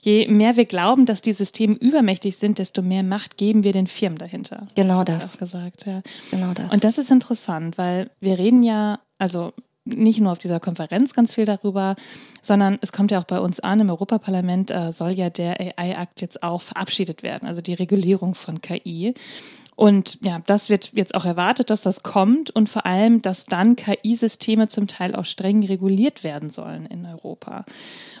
je 0.00 0.28
mehr 0.28 0.56
wir 0.56 0.66
glauben, 0.66 1.06
dass 1.06 1.22
die 1.22 1.32
Systeme 1.32 1.76
übermächtig 1.76 2.36
sind, 2.36 2.58
desto 2.58 2.82
mehr 2.82 3.02
Macht 3.02 3.36
geben 3.36 3.64
wir 3.64 3.72
den 3.72 3.86
Firmen 3.86 4.18
dahinter. 4.18 4.66
Genau 4.74 5.04
das. 5.04 5.18
das. 5.18 5.38
gesagt, 5.38 5.86
ja. 5.86 6.02
Genau 6.30 6.52
das. 6.54 6.72
Und 6.72 6.84
das 6.84 6.98
ist 6.98 7.10
interessant, 7.10 7.78
weil 7.78 8.10
wir 8.20 8.38
reden 8.38 8.62
ja, 8.62 9.00
also 9.18 9.52
nicht 9.84 10.20
nur 10.20 10.32
auf 10.32 10.38
dieser 10.38 10.60
Konferenz 10.60 11.14
ganz 11.14 11.34
viel 11.34 11.46
darüber, 11.46 11.96
sondern 12.42 12.78
es 12.80 12.92
kommt 12.92 13.10
ja 13.10 13.20
auch 13.20 13.24
bei 13.24 13.40
uns 13.40 13.60
an, 13.60 13.80
im 13.80 13.90
Europaparlament 13.90 14.70
äh, 14.70 14.92
soll 14.92 15.12
ja 15.12 15.30
der 15.30 15.60
AI-Akt 15.60 16.20
jetzt 16.20 16.42
auch 16.42 16.62
verabschiedet 16.62 17.22
werden, 17.22 17.48
also 17.48 17.60
die 17.62 17.74
Regulierung 17.74 18.34
von 18.34 18.60
KI. 18.60 19.14
Und 19.80 20.18
ja, 20.20 20.42
das 20.44 20.68
wird 20.68 20.90
jetzt 20.92 21.14
auch 21.14 21.24
erwartet, 21.24 21.70
dass 21.70 21.80
das 21.80 22.02
kommt 22.02 22.50
und 22.50 22.68
vor 22.68 22.84
allem, 22.84 23.22
dass 23.22 23.46
dann 23.46 23.76
KI-Systeme 23.76 24.68
zum 24.68 24.86
Teil 24.86 25.14
auch 25.14 25.24
streng 25.24 25.64
reguliert 25.64 26.22
werden 26.22 26.50
sollen 26.50 26.84
in 26.84 27.06
Europa. 27.06 27.64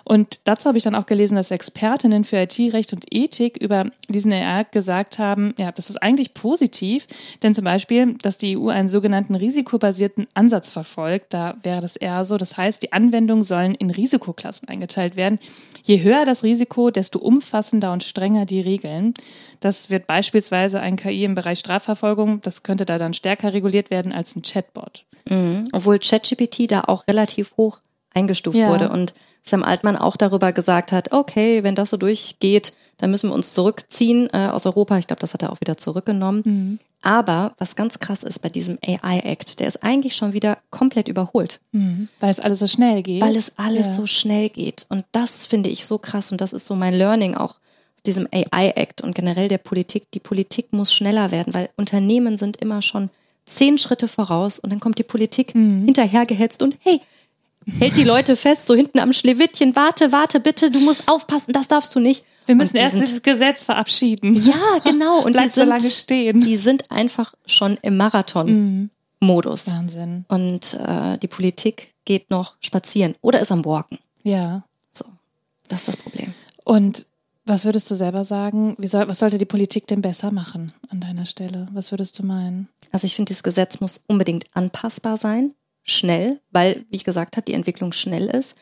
Und 0.02 0.40
dazu 0.44 0.68
habe 0.68 0.78
ich 0.78 0.84
dann 0.84 0.94
auch 0.94 1.04
gelesen, 1.04 1.34
dass 1.34 1.50
Expertinnen 1.50 2.24
für 2.24 2.38
IT-Recht 2.38 2.94
und 2.94 3.04
Ethik 3.10 3.58
über 3.58 3.84
diesen 4.08 4.32
AI 4.32 4.64
gesagt 4.70 5.18
haben, 5.18 5.52
ja, 5.58 5.70
das 5.70 5.90
ist 5.90 6.02
eigentlich 6.02 6.32
positiv, 6.32 7.06
denn 7.42 7.54
zum 7.54 7.64
Beispiel, 7.64 8.14
dass 8.22 8.38
die 8.38 8.56
EU 8.56 8.70
einen 8.70 8.88
sogenannten 8.88 9.34
risikobasierten 9.34 10.28
Ansatz 10.32 10.70
verfolgt, 10.70 11.34
da 11.34 11.56
wäre 11.62 11.82
das 11.82 11.96
eher 11.96 12.24
so, 12.24 12.38
das 12.38 12.56
heißt, 12.56 12.82
die 12.82 12.94
Anwendungen 12.94 13.44
sollen 13.44 13.74
in 13.74 13.90
Risikoklassen 13.90 14.66
eingeteilt 14.68 15.14
werden. 15.14 15.38
Je 15.82 16.02
höher 16.02 16.24
das 16.24 16.42
Risiko, 16.42 16.90
desto 16.90 17.18
umfassender 17.18 17.92
und 17.92 18.04
strenger 18.04 18.44
die 18.44 18.60
Regeln. 18.60 19.14
Das 19.60 19.90
wird 19.90 20.06
beispielsweise 20.06 20.80
ein 20.80 20.96
KI 20.96 21.24
im 21.24 21.34
Bereich 21.34 21.49
Strafverfolgung, 21.56 22.40
das 22.40 22.62
könnte 22.62 22.86
da 22.86 22.98
dann 22.98 23.14
stärker 23.14 23.52
reguliert 23.52 23.90
werden 23.90 24.12
als 24.12 24.36
ein 24.36 24.42
Chatbot. 24.42 25.04
Mhm. 25.28 25.64
Obwohl 25.72 25.98
ChatGPT 25.98 26.70
da 26.70 26.82
auch 26.82 27.06
relativ 27.06 27.56
hoch 27.56 27.80
eingestuft 28.12 28.56
ja. 28.56 28.68
wurde 28.68 28.90
und 28.90 29.14
Sam 29.42 29.62
Altmann 29.62 29.96
auch 29.96 30.16
darüber 30.16 30.52
gesagt 30.52 30.92
hat, 30.92 31.12
okay, 31.12 31.62
wenn 31.62 31.74
das 31.74 31.90
so 31.90 31.96
durchgeht, 31.96 32.74
dann 32.98 33.10
müssen 33.10 33.30
wir 33.30 33.34
uns 33.34 33.54
zurückziehen 33.54 34.28
äh, 34.32 34.48
aus 34.48 34.66
Europa. 34.66 34.98
Ich 34.98 35.06
glaube, 35.06 35.20
das 35.20 35.32
hat 35.32 35.42
er 35.42 35.52
auch 35.52 35.60
wieder 35.60 35.78
zurückgenommen. 35.78 36.42
Mhm. 36.44 36.78
Aber 37.02 37.54
was 37.56 37.76
ganz 37.76 37.98
krass 37.98 38.22
ist 38.22 38.40
bei 38.40 38.50
diesem 38.50 38.78
AI-Act, 38.84 39.58
der 39.58 39.68
ist 39.68 39.82
eigentlich 39.82 40.14
schon 40.14 40.34
wieder 40.34 40.58
komplett 40.68 41.08
überholt. 41.08 41.60
Mhm. 41.72 42.08
Weil 42.18 42.30
es 42.30 42.40
alles 42.40 42.58
so 42.58 42.66
schnell 42.66 43.02
geht. 43.02 43.22
Weil 43.22 43.36
es 43.36 43.56
alles 43.56 43.86
ja. 43.86 43.92
so 43.92 44.06
schnell 44.06 44.50
geht. 44.50 44.84
Und 44.90 45.06
das 45.12 45.46
finde 45.46 45.70
ich 45.70 45.86
so 45.86 45.96
krass 45.96 46.30
und 46.30 46.42
das 46.42 46.52
ist 46.52 46.66
so 46.66 46.74
mein 46.74 46.92
Learning 46.92 47.34
auch 47.34 47.56
diesem 48.06 48.28
AI-Act 48.32 49.02
und 49.02 49.14
generell 49.14 49.48
der 49.48 49.58
Politik. 49.58 50.10
Die 50.12 50.20
Politik 50.20 50.72
muss 50.72 50.92
schneller 50.92 51.30
werden, 51.30 51.54
weil 51.54 51.70
Unternehmen 51.76 52.36
sind 52.36 52.56
immer 52.58 52.82
schon 52.82 53.10
zehn 53.46 53.78
Schritte 53.78 54.08
voraus 54.08 54.58
und 54.58 54.70
dann 54.70 54.80
kommt 54.80 54.98
die 54.98 55.04
Politik 55.04 55.54
mhm. 55.54 55.84
hinterhergehetzt 55.84 56.62
und 56.62 56.76
hey, 56.80 57.00
hält 57.78 57.96
die 57.96 58.04
Leute 58.04 58.36
fest, 58.36 58.66
so 58.66 58.74
hinten 58.74 58.98
am 58.98 59.12
Schlewittchen, 59.12 59.76
warte, 59.76 60.12
warte, 60.12 60.40
bitte, 60.40 60.70
du 60.70 60.80
musst 60.80 61.08
aufpassen, 61.08 61.52
das 61.52 61.68
darfst 61.68 61.94
du 61.94 62.00
nicht. 62.00 62.24
Wir 62.46 62.54
müssen 62.54 62.76
erst 62.76 62.92
sind, 62.92 63.02
dieses 63.02 63.22
Gesetz 63.22 63.64
verabschieden. 63.64 64.34
Ja, 64.34 64.78
genau. 64.84 65.22
Und 65.22 65.34
die 65.34 65.40
sind, 65.40 65.52
so 65.52 65.64
lange 65.64 65.90
stehen. 65.90 66.40
Die 66.40 66.56
sind 66.56 66.90
einfach 66.90 67.34
schon 67.46 67.78
im 67.82 67.96
Marathon-Modus. 67.96 69.66
Mhm. 69.66 69.72
Wahnsinn. 69.72 70.24
Und 70.28 70.74
äh, 70.74 71.18
die 71.18 71.28
Politik 71.28 71.94
geht 72.04 72.30
noch 72.30 72.56
spazieren 72.60 73.14
oder 73.20 73.40
ist 73.40 73.52
am 73.52 73.64
Walken. 73.64 73.98
Ja. 74.22 74.64
So, 74.92 75.04
das 75.68 75.80
ist 75.80 75.88
das 75.88 75.96
Problem. 75.98 76.34
Und 76.64 77.06
was 77.50 77.64
würdest 77.64 77.90
du 77.90 77.96
selber 77.96 78.24
sagen? 78.24 78.76
Soll, 78.78 79.08
was 79.08 79.18
sollte 79.18 79.36
die 79.36 79.44
Politik 79.44 79.86
denn 79.88 80.02
besser 80.02 80.30
machen 80.30 80.72
an 80.88 81.00
deiner 81.00 81.26
Stelle? 81.26 81.66
Was 81.72 81.90
würdest 81.90 82.18
du 82.18 82.22
meinen? 82.22 82.68
Also 82.92 83.06
ich 83.06 83.16
finde, 83.16 83.28
dieses 83.28 83.42
Gesetz 83.42 83.80
muss 83.80 84.02
unbedingt 84.06 84.44
anpassbar 84.54 85.16
sein 85.16 85.52
schnell, 85.82 86.40
weil, 86.50 86.84
wie 86.90 86.96
ich 86.96 87.04
gesagt 87.04 87.36
habe, 87.36 87.44
die 87.44 87.54
Entwicklung 87.54 87.92
schnell 87.92 88.28
ist. 88.28 88.54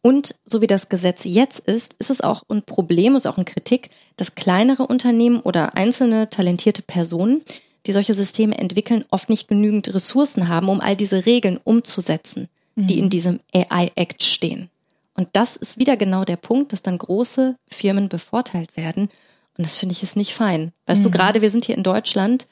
Und 0.00 0.36
so 0.44 0.62
wie 0.62 0.68
das 0.68 0.88
Gesetz 0.88 1.24
jetzt 1.24 1.58
ist, 1.60 1.94
ist 1.94 2.10
es 2.10 2.20
auch 2.20 2.44
ein 2.48 2.62
Problem, 2.62 3.16
ist 3.16 3.26
auch 3.26 3.38
eine 3.38 3.44
Kritik, 3.44 3.90
dass 4.16 4.36
kleinere 4.36 4.86
Unternehmen 4.86 5.40
oder 5.40 5.74
einzelne 5.74 6.30
talentierte 6.30 6.82
Personen, 6.82 7.42
die 7.86 7.92
solche 7.92 8.14
Systeme 8.14 8.56
entwickeln, 8.56 9.04
oft 9.10 9.28
nicht 9.28 9.48
genügend 9.48 9.92
Ressourcen 9.92 10.46
haben, 10.46 10.68
um 10.68 10.80
all 10.80 10.94
diese 10.94 11.26
Regeln 11.26 11.58
umzusetzen, 11.64 12.48
mhm. 12.76 12.86
die 12.86 12.98
in 13.00 13.10
diesem 13.10 13.40
AI-Act 13.52 14.22
stehen. 14.22 14.70
Und 15.16 15.28
das 15.32 15.56
ist 15.56 15.78
wieder 15.78 15.96
genau 15.96 16.24
der 16.24 16.36
Punkt, 16.36 16.72
dass 16.72 16.82
dann 16.82 16.98
große 16.98 17.56
Firmen 17.68 18.08
bevorteilt 18.08 18.76
werden. 18.76 19.08
Und 19.56 19.66
das 19.66 19.76
finde 19.76 19.94
ich 19.94 20.02
ist 20.02 20.16
nicht 20.16 20.34
fein. 20.34 20.72
Weißt 20.86 21.00
mhm. 21.00 21.04
du, 21.04 21.10
gerade 21.10 21.42
wir 21.42 21.50
sind 21.50 21.64
hier 21.64 21.76
in 21.76 21.82
Deutschland, 21.82 22.46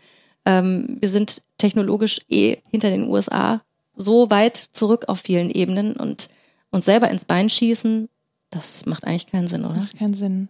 ähm, 0.47 0.97
wir 1.00 1.09
sind 1.09 1.42
technologisch 1.59 2.21
eh 2.28 2.59
hinter 2.71 2.90
den 2.90 3.09
USA 3.09 3.62
so 3.94 4.30
weit 4.30 4.56
zurück 4.56 5.04
auf 5.09 5.21
vielen 5.21 5.50
Ebenen 5.50 5.94
und 5.97 6.28
uns 6.71 6.87
selber 6.87 7.11
ins 7.11 7.25
Bein 7.25 7.49
schießen, 7.49 8.09
das 8.50 8.87
macht 8.87 9.04
eigentlich 9.04 9.26
keinen 9.26 9.47
Sinn, 9.47 9.64
oder? 9.64 9.76
Macht 9.76 9.99
keinen 9.99 10.14
Sinn. 10.14 10.49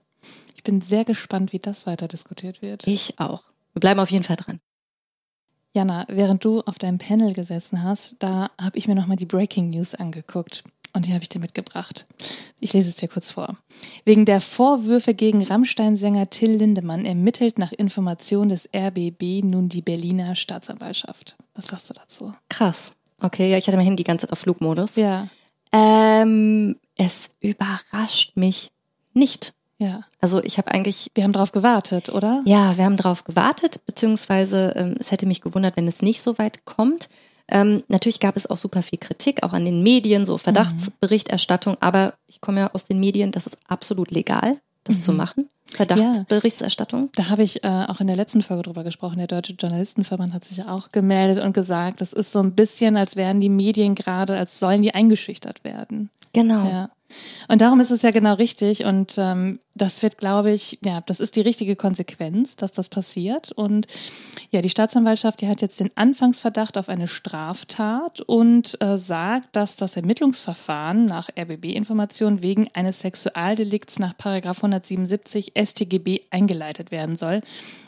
Ich 0.57 0.63
bin 0.63 0.81
sehr 0.81 1.05
gespannt, 1.05 1.53
wie 1.53 1.59
das 1.59 1.87
weiter 1.87 2.09
diskutiert 2.09 2.63
wird. 2.63 2.87
Ich 2.87 3.19
auch. 3.19 3.43
Wir 3.73 3.81
bleiben 3.81 4.01
auf 4.01 4.11
jeden 4.11 4.25
Fall 4.25 4.37
dran. 4.37 4.61
Jana, 5.73 6.07
während 6.09 6.45
du 6.45 6.61
auf 6.63 6.79
deinem 6.79 6.99
Panel 6.99 7.35
gesessen 7.35 7.83
hast, 7.83 8.17
da 8.21 8.51
habe 8.61 8.79
ich 8.79 8.87
mir 8.87 8.95
nochmal 8.95 9.17
die 9.17 9.27
Breaking 9.27 9.71
News 9.71 9.95
angeguckt. 9.95 10.65
Und 10.95 11.07
die 11.07 11.13
habe 11.13 11.23
ich 11.23 11.29
dir 11.29 11.41
mitgebracht. 11.41 12.07
Ich 12.61 12.73
lese 12.73 12.89
es 12.89 12.97
dir 12.97 13.09
kurz 13.09 13.33
vor. 13.33 13.57
Wegen 14.05 14.25
der 14.25 14.41
Vorwürfe 14.41 15.13
gegen 15.13 15.43
Rammstein-Sänger 15.43 16.31
Till 16.31 16.53
Lindemann 16.53 17.05
ermittelt 17.05 17.59
nach 17.59 17.73
Information 17.73 18.49
des 18.49 18.69
RBB 18.75 19.43
nun 19.45 19.69
die 19.69 19.83
Berliner 19.83 20.37
Staatsanwaltschaft. 20.37 21.37
Was 21.55 21.67
sagst 21.67 21.91
du 21.91 21.95
dazu? 21.95 22.33
Krass. 22.49 22.95
Okay, 23.21 23.51
ja, 23.51 23.59
ich 23.59 23.67
hatte 23.67 23.77
mein 23.77 23.87
Handy 23.87 24.05
die 24.05 24.07
ganze 24.07 24.27
Zeit 24.27 24.33
auf 24.33 24.39
Flugmodus. 24.39 24.95
Ja. 24.95 25.29
Ähm, 25.73 26.77
es 26.97 27.33
überrascht 27.41 28.37
mich 28.37 28.71
nicht. 29.15 29.53
Ja. 29.79 30.05
Also 30.21 30.43
ich 30.45 30.59
habe 30.59 30.71
eigentlich. 30.71 31.11
Wir 31.15 31.25
haben 31.25 31.33
drauf 31.33 31.51
gewartet, 31.51 32.09
oder? 32.09 32.43
Ja, 32.47 32.77
wir 32.77 32.85
haben 32.85 32.97
drauf 32.97 33.25
gewartet, 33.25 33.85
beziehungsweise 33.85 34.73
ähm, 34.77 34.95
es 35.01 35.11
hätte 35.11 35.27
mich 35.27 35.41
gewundert, 35.41 35.77
wenn 35.77 35.89
es 35.89 36.03
nicht 36.03 36.23
so 36.23 36.39
weit 36.39 36.65
kommt. 36.65 37.09
Ähm, 37.49 37.83
natürlich 37.89 38.21
gab 38.21 38.37
es 38.37 38.49
auch 38.49 38.57
super 38.57 38.83
viel 38.83 38.99
Kritik, 38.99 39.43
auch 39.43 39.53
an 39.53 39.65
den 39.65 39.83
Medien, 39.83 40.25
so 40.25 40.39
Verdachtsberichterstattung, 40.39 41.77
aber 41.81 42.15
ich 42.27 42.41
komme 42.41 42.61
ja 42.61 42.71
aus 42.73 42.87
den 42.87 43.01
Medien, 43.01 43.33
das 43.33 43.47
ist 43.47 43.59
absolut 43.69 44.11
legal, 44.11 44.53
das 44.85 44.99
mhm. 44.99 45.03
zu 45.03 45.13
machen. 45.13 45.49
Verdachtsberichterstattung. 45.67 47.03
Ja, 47.03 47.11
da 47.17 47.29
habe 47.31 47.43
ich 47.43 47.65
äh, 47.65 47.69
auch 47.89 48.01
in 48.01 48.07
der 48.07 48.17
letzten 48.17 48.43
Folge 48.43 48.63
drüber 48.63 48.85
gesprochen. 48.85 49.19
Der 49.19 49.27
Deutsche 49.27 49.55
Journalistenverband 49.55 50.33
hat 50.33 50.45
sich 50.45 50.59
ja 50.59 50.69
auch 50.69 50.93
gemeldet 50.93 51.43
und 51.43 51.53
gesagt, 51.53 52.01
das 52.01 52.13
ist 52.13 52.33
so 52.33 52.41
ein 52.41 52.55
bisschen, 52.55 52.97
als 52.97 53.17
wären 53.17 53.41
die 53.41 53.49
Medien 53.49 53.95
gerade, 53.95 54.37
als 54.37 54.59
sollen 54.59 54.83
die 54.83 54.95
eingeschüchtert 54.95 55.65
werden. 55.65 56.11
Genau. 56.33 56.69
Ja. 56.69 56.91
Und 57.49 57.61
darum 57.61 57.81
ist 57.81 57.91
es 57.91 58.03
ja 58.03 58.11
genau 58.11 58.35
richtig. 58.35 58.85
Und 58.85 59.17
ähm, 59.19 59.61
das 59.75 60.03
wird, 60.03 60.19
glaube 60.19 60.53
ich, 60.53 60.79
ja, 60.85 61.01
das 61.01 61.21
ist 61.21 61.37
die 61.37 61.41
richtige 61.41 61.77
Konsequenz, 61.77 62.57
dass 62.57 62.73
das 62.73 62.89
passiert. 62.89 63.53
Und 63.53 63.87
ja, 64.51 64.61
die 64.61 64.71
Staatsanwaltschaft, 64.71 65.41
die 65.41 65.49
hat 65.49 65.61
jetzt 65.61 65.81
den 65.81 65.91
Anfangsverdacht 65.97 66.79
auf 66.79 66.89
eine 66.89 67.09
Straftat 67.09 68.21
und 68.21 68.81
äh, 68.81 68.97
sagt, 68.99 69.57
dass 69.57 69.77
das 69.77 69.97
Ermittlungsverfahren 69.97 71.05
nach 71.07 71.29
RBB-Informationen 71.39 72.43
wegen 72.43 72.69
eines 72.75 73.01
Sexualdelikts 73.01 73.99
nach 73.99 74.17
Paragraph 74.17 74.59
177 74.59 75.53
StGB 75.57 76.21
eingeleitet 76.31 76.91
werden 76.91 77.17
soll. 77.17 77.41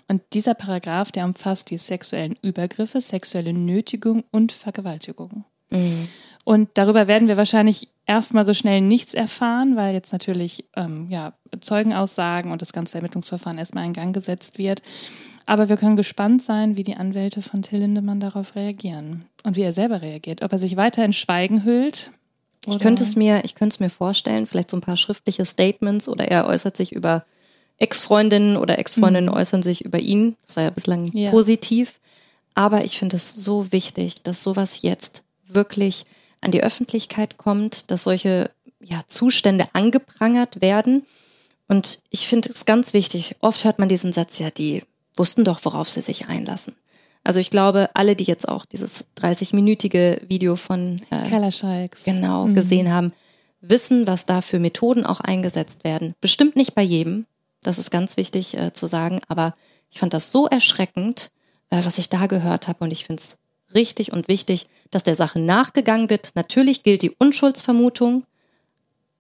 Und 0.09 0.23
dieser 0.35 0.55
Paragraph, 0.55 1.11
der 1.11 1.25
umfasst 1.25 1.71
die 1.71 1.79
sexuellen 1.79 2.37
Übergriffe, 2.43 3.01
sexuelle 3.01 3.53
Nötigung 3.53 4.25
und 4.31 4.53
Vergewaltigung. 4.53 5.45
Mhm. 5.71 6.09
Und 6.47 6.71
darüber 6.75 7.09
werden 7.09 7.27
wir 7.27 7.37
wahrscheinlich 7.37 7.89
erstmal 8.07 8.45
so 8.45 8.55
schnell 8.55 8.81
nichts 8.81 9.15
erfahren, 9.15 9.75
weil 9.75 9.95
jetzt 9.95 10.13
natürlich 10.13 10.65
ähm, 10.77 11.09
ja, 11.11 11.33
Zeugenaussagen 11.61 12.53
und 12.53 12.63
das 12.63 12.73
ganze 12.73 12.99
Ermittlungsverfahren 12.99 13.59
erstmal 13.59 13.85
in 13.85 13.93
Gang 13.93 14.15
gesetzt 14.15 14.57
wird. 14.57 14.81
Aber 15.45 15.69
wir 15.69 15.77
können 15.77 15.97
gespannt 15.97 16.45
sein, 16.45 16.77
wie 16.77 16.85
die 16.85 16.95
Anwälte 16.95 17.43
von 17.43 17.63
Till 17.63 17.81
Lindemann 17.81 18.21
darauf 18.21 18.55
reagieren 18.55 19.25
und 19.43 19.57
wie 19.57 19.63
er 19.63 19.73
selber 19.73 20.03
reagiert. 20.03 20.43
Ob 20.43 20.53
er 20.53 20.61
sich 20.61 20.77
weiter 20.77 21.05
in 21.05 21.13
Schweigen 21.13 21.65
hüllt. 21.65 22.13
Ich 22.69 22.79
könnte 22.79 23.03
es 23.03 23.17
mir, 23.17 23.45
ich 23.45 23.57
könnte 23.57 23.75
es 23.75 23.81
mir 23.81 23.91
vorstellen, 23.91 24.47
vielleicht 24.47 24.71
so 24.71 24.77
ein 24.77 24.83
paar 24.83 24.97
schriftliche 24.97 25.45
Statements 25.45 26.09
oder 26.09 26.29
er 26.29 26.47
äußert 26.47 26.77
sich 26.77 26.93
über 26.93 27.25
Ex-Freundinnen 27.79 28.57
oder 28.57 28.79
Ex-Freundinnen 28.79 29.31
mhm. 29.31 29.37
äußern 29.37 29.65
sich 29.65 29.85
über 29.85 29.99
ihn. 29.99 30.37
Das 30.47 30.55
war 30.55 30.63
ja 30.63 30.71
bislang 30.71 31.11
ja. 31.13 31.33
positiv. 31.33 31.99
Aber 32.55 32.85
ich 32.85 32.99
finde 33.01 33.17
es 33.17 33.35
so 33.35 33.73
wichtig, 33.73 34.23
dass 34.23 34.45
sowas 34.45 34.83
jetzt 34.83 35.25
wirklich 35.49 36.07
an 36.47 36.53
die 36.53 36.63
Öffentlichkeit 36.63 37.37
kommt, 37.37 37.91
dass 37.91 38.05
solche 38.05 38.51
ja, 38.81 39.03
Zustände 39.09 39.69
angeprangert 39.73 40.61
werden. 40.61 41.05
Und 41.69 41.99
ich 42.11 42.29
finde 42.29 42.51
es 42.51 42.65
ganz 42.65 42.95
wichtig, 42.95 43.37
oft 43.41 43.65
hört 43.65 43.79
man 43.79 43.89
diesen 43.89 44.13
Satz 44.13 44.39
ja, 44.39 44.51
die 44.51 44.83
wussten 45.17 45.45
doch, 45.45 45.65
worauf 45.65 45.91
sie 45.91 46.01
sich 46.01 46.29
einlassen. 46.29 46.75
Also 47.25 47.41
ich 47.41 47.51
glaube, 47.51 47.91
alle, 47.95 48.15
die 48.15 48.25
jetzt 48.25 48.49
auch 48.49 48.65
dieses 48.65 49.07
30-minütige 49.19 50.21
Video 50.29 50.55
von 50.55 51.01
äh, 51.11 51.29
Kellerscheiks 51.29 52.05
genau 52.05 52.47
mhm. 52.47 52.55
gesehen 52.55 52.93
haben, 52.93 53.13
wissen, 53.61 54.07
was 54.07 54.27
da 54.27 54.41
für 54.41 54.61
Methoden 54.61 55.05
auch 55.05 55.21
eingesetzt 55.21 55.83
werden. 55.83 56.15
Bestimmt 56.21 56.55
nicht 56.55 56.77
bei 56.77 56.83
jedem, 56.83 57.27
das 57.63 57.79
ist 57.79 57.91
ganz 57.91 58.17
wichtig 58.17 58.57
äh, 58.57 58.73
zu 58.73 58.87
sagen, 58.87 59.21
aber 59.27 59.55
ich 59.91 59.99
fand 59.99 60.15
das 60.15 60.31
so 60.31 60.47
erschreckend, 60.47 61.33
äh, 61.71 61.85
was 61.85 61.99
ich 61.99 62.09
da 62.09 62.27
gehört 62.27 62.69
habe 62.69 62.85
und 62.85 62.93
ich 62.93 63.05
finde 63.05 63.21
es 63.21 63.39
richtig 63.75 64.13
und 64.13 64.29
wichtig, 64.29 64.69
dass 64.91 65.03
der 65.03 65.15
Sache 65.15 65.39
nachgegangen 65.39 66.11
wird. 66.11 66.31
Natürlich 66.35 66.83
gilt 66.83 67.03
die 67.03 67.11
Unschuldsvermutung 67.11 68.25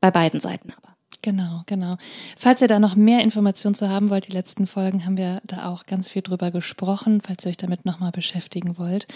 bei 0.00 0.10
beiden 0.10 0.40
Seiten 0.40 0.72
aber. 0.76 0.86
Genau, 1.22 1.62
genau. 1.66 1.96
Falls 2.36 2.60
ihr 2.60 2.68
da 2.68 2.78
noch 2.78 2.94
mehr 2.94 3.20
Informationen 3.22 3.74
zu 3.74 3.88
haben 3.88 4.10
wollt, 4.10 4.28
die 4.28 4.32
letzten 4.32 4.66
Folgen 4.66 5.04
haben 5.04 5.16
wir 5.16 5.40
da 5.44 5.68
auch 5.68 5.86
ganz 5.86 6.08
viel 6.08 6.22
drüber 6.22 6.50
gesprochen, 6.52 7.20
falls 7.20 7.44
ihr 7.44 7.50
euch 7.50 7.56
damit 7.56 7.84
nochmal 7.84 8.12
beschäftigen 8.12 8.78
wollt. 8.78 9.06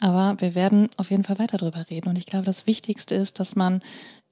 Aber 0.00 0.36
wir 0.38 0.54
werden 0.54 0.88
auf 0.96 1.10
jeden 1.10 1.24
Fall 1.24 1.38
weiter 1.38 1.58
drüber 1.58 1.84
reden. 1.90 2.08
Und 2.08 2.18
ich 2.18 2.26
glaube, 2.26 2.44
das 2.44 2.68
Wichtigste 2.68 3.16
ist, 3.16 3.40
dass 3.40 3.56
man 3.56 3.82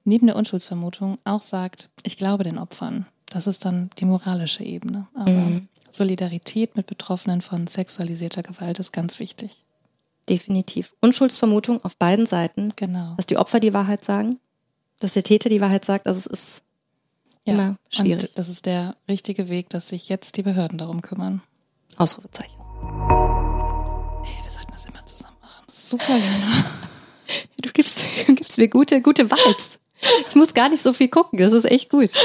neben 0.05 0.27
der 0.27 0.37
Unschuldsvermutung 0.37 1.17
auch 1.25 1.41
sagt, 1.41 1.89
ich 2.03 2.15
glaube 2.15 2.45
den 2.45 2.57
Opfern. 2.57 3.05
Das 3.25 3.47
ist 3.47 3.65
dann 3.65 3.89
die 3.97 4.05
moralische 4.05 4.63
Ebene. 4.63 5.07
Aber 5.13 5.31
mhm. 5.31 5.67
Solidarität 5.91 6.77
mit 6.77 6.87
Betroffenen 6.87 7.41
von 7.41 7.67
sexualisierter 7.67 8.43
Gewalt 8.43 8.79
ist 8.79 8.93
ganz 8.93 9.19
wichtig. 9.19 9.64
Definitiv. 10.29 10.93
Unschuldsvermutung 11.01 11.83
auf 11.83 11.97
beiden 11.97 12.25
Seiten. 12.25 12.73
Genau. 12.75 13.13
Dass 13.17 13.25
die 13.25 13.37
Opfer 13.37 13.59
die 13.59 13.73
Wahrheit 13.73 14.03
sagen, 14.03 14.39
dass 14.99 15.13
der 15.13 15.23
Täter 15.23 15.49
die 15.49 15.61
Wahrheit 15.61 15.85
sagt. 15.85 16.07
Also 16.07 16.19
es 16.19 16.25
ist 16.25 16.63
ja, 17.45 17.53
immer 17.53 17.77
schwierig. 17.89 18.29
Und 18.29 18.37
das 18.37 18.49
ist 18.49 18.65
der 18.65 18.95
richtige 19.07 19.49
Weg, 19.49 19.69
dass 19.69 19.89
sich 19.89 20.09
jetzt 20.09 20.37
die 20.37 20.43
Behörden 20.43 20.77
darum 20.77 21.01
kümmern. 21.01 21.41
Ausrufezeichen. 21.97 22.59
Ey, 22.59 24.43
wir 24.43 24.49
sollten 24.49 24.71
das 24.71 24.85
immer 24.85 25.05
zusammen 25.05 25.37
machen. 25.41 25.65
Super, 25.71 26.13
Jana. 26.17 26.65
Du 27.61 27.69
gibst, 27.71 28.03
gibst 28.27 28.57
mir 28.57 28.67
gute, 28.67 29.01
gute 29.01 29.29
Vibes. 29.29 29.79
Ich 30.27 30.35
muss 30.35 30.53
gar 30.53 30.69
nicht 30.69 30.81
so 30.81 30.93
viel 30.93 31.09
gucken. 31.09 31.39
Das 31.39 31.53
ist 31.53 31.65
echt 31.65 31.89
gut. 31.89 32.11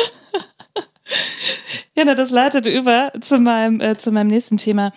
Ja, 1.97 2.04
na, 2.04 2.14
das 2.14 2.30
leitet 2.30 2.66
über 2.66 3.12
zu 3.21 3.38
meinem, 3.38 3.80
äh, 3.80 3.99
zu 3.99 4.12
meinem 4.12 4.28
nächsten 4.28 4.57
Thema. 4.57 4.92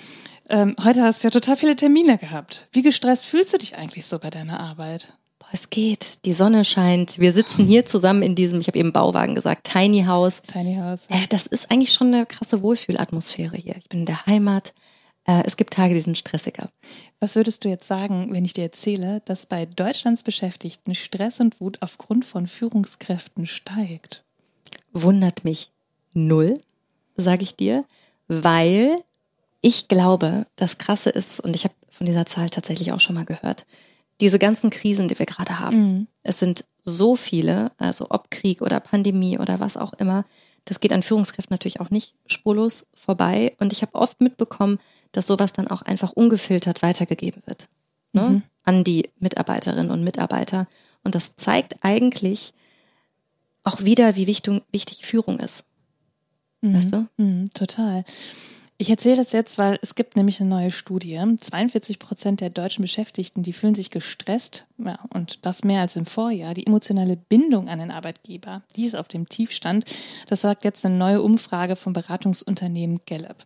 Ähm, 0.50 0.76
heute 0.84 1.04
hast 1.04 1.24
du 1.24 1.28
ja 1.28 1.32
total 1.32 1.56
viele 1.56 1.76
Termine 1.76 2.18
gehabt. 2.18 2.68
Wie 2.72 2.82
gestresst 2.82 3.26
fühlst 3.26 3.54
du 3.54 3.58
dich 3.58 3.78
eigentlich 3.78 4.06
so 4.06 4.20
bei 4.20 4.30
deiner 4.30 4.60
Arbeit? 4.60 5.14
Boah, 5.40 5.48
es 5.52 5.70
geht. 5.70 6.26
Die 6.26 6.34
Sonne 6.34 6.66
scheint. 6.66 7.20
Wir 7.20 7.32
sitzen 7.32 7.66
hier 7.66 7.86
zusammen 7.86 8.24
in 8.24 8.36
diesem, 8.36 8.60
ich 8.60 8.68
habe 8.68 8.80
eben 8.80 8.94
Bauwagen 8.94 9.36
gesagt, 9.36 9.72
Tiny 9.72 10.04
House. 10.04 10.42
Tiny 10.44 10.76
House. 10.76 11.02
Äh, 11.10 11.28
das 11.30 11.48
ist 11.48 11.72
eigentlich 11.72 11.94
schon 11.94 12.14
eine 12.14 12.26
krasse 12.26 12.62
Wohlfühlatmosphäre 12.62 13.58
hier. 13.58 13.76
Ich 13.78 13.90
bin 13.90 14.02
in 14.02 14.06
der 14.06 14.26
Heimat. 14.26 14.74
Äh, 15.26 15.44
es 15.46 15.56
gibt 15.56 15.74
Tage, 15.74 15.94
die 15.94 16.02
sind 16.02 16.18
stressiger. 16.18 16.70
Was 17.20 17.36
würdest 17.36 17.64
du 17.64 17.70
jetzt 17.70 17.88
sagen, 17.88 18.30
wenn 18.32 18.46
ich 18.46 18.54
dir 18.54 18.64
erzähle, 18.64 19.22
dass 19.26 19.46
bei 19.46 19.66
Deutschlands 19.66 20.24
Beschäftigten 20.24 20.94
Stress 20.96 21.40
und 21.40 21.62
Wut 21.62 21.78
aufgrund 21.82 22.26
von 22.26 22.48
Führungskräften 22.48 23.46
steigt? 23.46 24.24
Wundert 24.92 25.46
mich 25.46 25.72
null, 26.14 26.56
sage 27.16 27.44
ich 27.44 27.56
dir, 27.56 27.86
weil 28.28 28.98
ich 29.66 29.88
glaube, 29.88 30.46
das 30.58 30.78
Krasse 30.78 31.10
ist, 31.10 31.40
und 31.40 31.56
ich 31.56 31.64
habe 31.64 31.74
von 31.90 32.06
dieser 32.06 32.26
Zahl 32.26 32.50
tatsächlich 32.50 32.92
auch 32.92 33.00
schon 33.00 33.16
mal 33.16 33.24
gehört, 33.24 33.66
diese 34.20 34.38
ganzen 34.38 34.70
Krisen, 34.70 35.08
die 35.08 35.18
wir 35.18 35.26
gerade 35.26 35.58
haben, 35.60 35.78
mhm. 35.78 36.08
es 36.22 36.38
sind 36.38 36.66
so 36.82 37.16
viele, 37.16 37.72
also 37.78 38.08
ob 38.10 38.30
Krieg 38.30 38.62
oder 38.62 38.82
Pandemie 38.82 39.40
oder 39.40 39.62
was 39.62 39.78
auch 39.78 39.94
immer, 39.94 40.26
das 40.66 40.82
geht 40.82 40.92
an 40.92 41.02
Führungskräften 41.02 41.54
natürlich 41.54 41.80
auch 41.80 41.90
nicht 41.90 42.14
spurlos 42.26 42.88
vorbei. 42.94 43.56
Und 43.58 43.72
ich 43.72 43.82
habe 43.82 43.96
oft 43.96 44.20
mitbekommen, 44.20 44.80
dass 45.14 45.28
sowas 45.28 45.54
dann 45.54 45.70
auch 45.70 45.82
einfach 45.82 46.12
ungefiltert 46.12 46.82
weitergegeben 46.82 47.42
wird 47.46 47.70
ne? 48.12 48.22
mhm. 48.22 48.44
an 48.64 48.84
die 48.84 49.10
Mitarbeiterinnen 49.20 49.92
und 49.92 50.04
Mitarbeiter. 50.04 50.68
Und 51.06 51.16
das 51.16 51.38
zeigt 51.38 51.76
eigentlich 51.84 52.54
auch 53.64 53.82
wieder, 53.84 54.18
wie 54.18 54.28
wichtig, 54.28 54.62
wichtig 54.74 55.06
Führung 55.06 55.40
ist. 55.40 55.64
Mhm. 56.60 56.76
Weißt 56.76 56.92
du? 56.92 57.08
Mhm, 57.16 57.50
total. 57.54 58.04
Ich 58.84 58.90
erzähle 58.90 59.16
das 59.16 59.32
jetzt, 59.32 59.58
weil 59.58 59.80
es 59.82 59.96
gibt 59.96 60.18
nämlich 60.18 60.42
eine 60.42 60.50
neue 60.50 60.70
Studie. 60.70 61.18
42 61.40 62.00
Prozent 62.00 62.42
der 62.42 62.50
deutschen 62.50 62.82
Beschäftigten, 62.82 63.42
die 63.42 63.54
fühlen 63.54 63.76
sich 63.76 63.92
gestresst, 63.92 64.66
ja, 64.78 65.00
und 65.14 65.46
das 65.46 65.64
mehr 65.64 65.80
als 65.80 65.96
im 65.96 66.06
Vorjahr. 66.06 66.54
Die 66.54 66.68
emotionale 66.68 67.16
Bindung 67.16 67.70
an 67.70 67.80
den 67.80 67.92
Arbeitgeber, 67.92 68.62
die 68.76 68.84
ist 68.84 68.98
auf 68.98 69.08
dem 69.08 69.30
Tiefstand. 69.30 69.86
Das 70.28 70.42
sagt 70.42 70.66
jetzt 70.66 70.86
eine 70.86 70.98
neue 70.98 71.22
Umfrage 71.22 71.78
vom 71.78 71.94
Beratungsunternehmen 71.94 73.00
Gallup. 73.08 73.46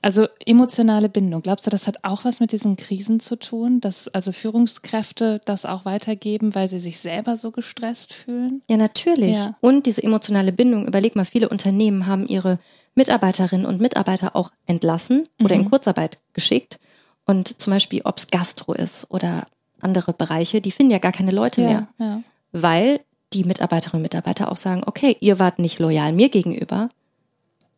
Also 0.00 0.28
emotionale 0.46 1.10
Bindung. 1.10 1.42
Glaubst 1.42 1.66
du, 1.66 1.70
das 1.70 1.86
hat 1.86 1.98
auch 2.04 2.24
was 2.24 2.40
mit 2.40 2.52
diesen 2.52 2.78
Krisen 2.78 3.20
zu 3.20 3.36
tun, 3.36 3.82
dass 3.82 4.08
also 4.08 4.32
Führungskräfte 4.32 5.42
das 5.44 5.66
auch 5.66 5.84
weitergeben, 5.84 6.54
weil 6.54 6.70
sie 6.70 6.80
sich 6.80 7.00
selber 7.00 7.36
so 7.36 7.50
gestresst 7.50 8.14
fühlen? 8.14 8.62
Ja, 8.70 8.78
natürlich. 8.78 9.36
Ja. 9.36 9.58
Und 9.60 9.84
diese 9.84 10.02
emotionale 10.02 10.52
Bindung, 10.52 10.86
überleg 10.86 11.16
mal, 11.16 11.26
viele 11.26 11.50
Unternehmen 11.50 12.06
haben 12.06 12.26
ihre 12.26 12.58
Mitarbeiterinnen 12.94 13.66
und 13.66 13.80
Mitarbeiter 13.80 14.36
auch 14.36 14.50
entlassen 14.66 15.28
oder 15.42 15.54
mhm. 15.56 15.62
in 15.62 15.70
Kurzarbeit 15.70 16.18
geschickt. 16.32 16.78
Und 17.24 17.60
zum 17.60 17.72
Beispiel, 17.72 18.02
ob 18.04 18.18
es 18.18 18.28
Gastro 18.28 18.72
ist 18.72 19.10
oder 19.10 19.44
andere 19.80 20.12
Bereiche, 20.12 20.60
die 20.60 20.70
finden 20.72 20.92
ja 20.92 20.98
gar 20.98 21.12
keine 21.12 21.30
Leute 21.30 21.62
Ja, 21.62 21.68
mehr, 21.68 21.88
ja. 21.98 22.22
weil 22.52 23.00
die 23.32 23.44
Mitarbeiterinnen 23.44 24.00
und 24.00 24.02
Mitarbeiter 24.02 24.50
auch 24.50 24.56
sagen, 24.56 24.82
okay, 24.86 25.16
ihr 25.20 25.38
wart 25.38 25.58
nicht 25.58 25.78
loyal 25.78 26.12
mir 26.12 26.28
gegenüber. 26.28 26.88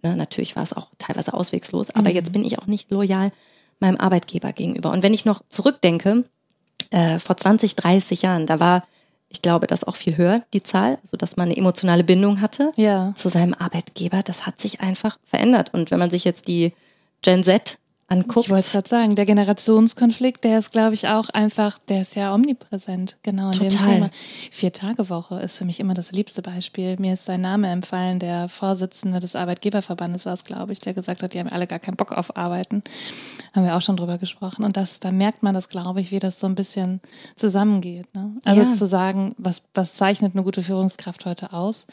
Na, 0.03 0.17
natürlich 0.17 0.57
war 0.57 0.63
es 0.63 0.73
auch 0.73 0.89
teilweise 0.99 1.35
auswegslos, 1.35 1.91
aber 1.91 2.09
Mhm. 2.09 2.15
jetzt 2.17 2.33
bin 2.33 2.45
ich 2.45 2.59
auch 2.59 2.67
nicht 2.67 2.91
loyal 2.91 3.31
meinem 3.79 3.99
Arbeitgeber 3.99 4.53
gegenüber. 4.53 4.91
Und 4.91 5.03
wenn 5.03 5.13
ich 5.13 5.25
noch 5.25 5.43
zurückdenke, 5.49 6.25
äh, 6.91 7.19
vor 7.19 7.37
20, 7.37 7.77
30 7.77 8.23
Jahren, 8.23 8.47
da 8.47 8.59
war, 8.61 8.85
ich 9.33 9.43
glaube, 9.43 9.67
das 9.67 9.85
auch 9.85 9.97
viel 9.97 10.17
höher, 10.17 10.43
die 10.53 10.63
Zahl, 10.63 10.99
also 11.03 11.17
dass 11.17 11.37
man 11.37 11.49
eine 11.49 11.57
emotionale 11.57 12.05
Bindung 12.05 12.41
hatte 12.41 12.71
Ja. 12.77 13.13
zu 13.15 13.29
seinem 13.29 13.55
Arbeitgeber. 13.55 14.23
Das 14.23 14.47
hat 14.47 14.61
sich 14.61 14.81
einfach 14.81 15.19
verändert. 15.25 15.73
Und 15.73 15.91
wenn 15.91 15.99
man 15.99 16.11
sich 16.11 16.25
jetzt 16.25 16.49
die 16.49 16.73
Gen 17.23 17.43
Z 17.43 17.79
anguckt, 18.13 18.47
Ich 18.47 18.51
wollte 18.53 18.71
gerade 18.71 18.89
sagen, 18.89 19.15
der 19.15 19.27
Generationskonflikt, 19.27 20.45
der 20.45 20.59
ist, 20.59 20.73
glaube 20.73 20.95
ich, 20.95 21.09
auch 21.09 21.29
einfach, 21.31 21.79
der 21.89 22.03
ist 22.03 22.15
ja 22.17 22.35
omnipräsent, 22.35 23.17
genau 23.23 23.51
in 23.51 23.59
dem 23.59 23.69
Total. 23.71 23.95
Thema. 23.95 24.11
Vier-Tage-Woche 24.51 25.41
ist 25.41 25.59
für 25.59 25.65
mich 25.65 25.81
immer 25.81 25.95
das 25.95 26.13
liebste 26.13 26.43
Beispiel. 26.43 26.97
Mir 26.99 27.15
ist 27.15 27.25
sein 27.25 27.41
Name 27.41 27.69
empfallen, 27.69 28.19
der 28.19 28.49
Vorsitzende 28.49 29.21
des 29.21 29.35
Arbeitgeberverbandes 29.37 30.27
war 30.27 30.35
es, 30.35 30.45
glaube 30.45 30.73
ich, 30.73 30.81
der 30.81 30.95
gesagt 30.95 31.23
hat, 31.23 31.33
die 31.35 31.41
haben 31.41 31.49
alle 31.49 31.67
gar 31.67 31.79
keinen 31.79 31.97
Bock 31.97 32.13
auf 32.13 32.37
Arbeiten. 32.37 32.83
Haben 33.55 33.65
wir 33.65 33.77
auch 33.77 33.83
schon 33.83 33.97
drüber 33.97 34.19
gesprochen. 34.19 34.65
Und 34.65 34.77
das, 34.77 35.01
da 35.01 35.11
merkt 35.11 35.43
man 35.43 35.55
das, 35.55 35.69
glaube 35.69 36.01
ich, 36.01 36.11
wie 36.11 36.19
das 36.19 36.39
so 36.39 36.47
ein 36.47 36.55
bisschen 36.55 37.01
zusammengeht. 37.37 38.15
Ne? 38.15 38.37
Also 38.45 38.63
Ja. 38.63 38.75
zu 38.75 38.87
sagen, 38.87 39.35
was, 39.39 39.63
was 39.75 39.95
zeichnet 39.95 40.35
eine 40.35 40.43
gute 40.45 40.63
Führungskraft 40.63 41.25
heute 41.27 41.53
aus? 41.53 41.87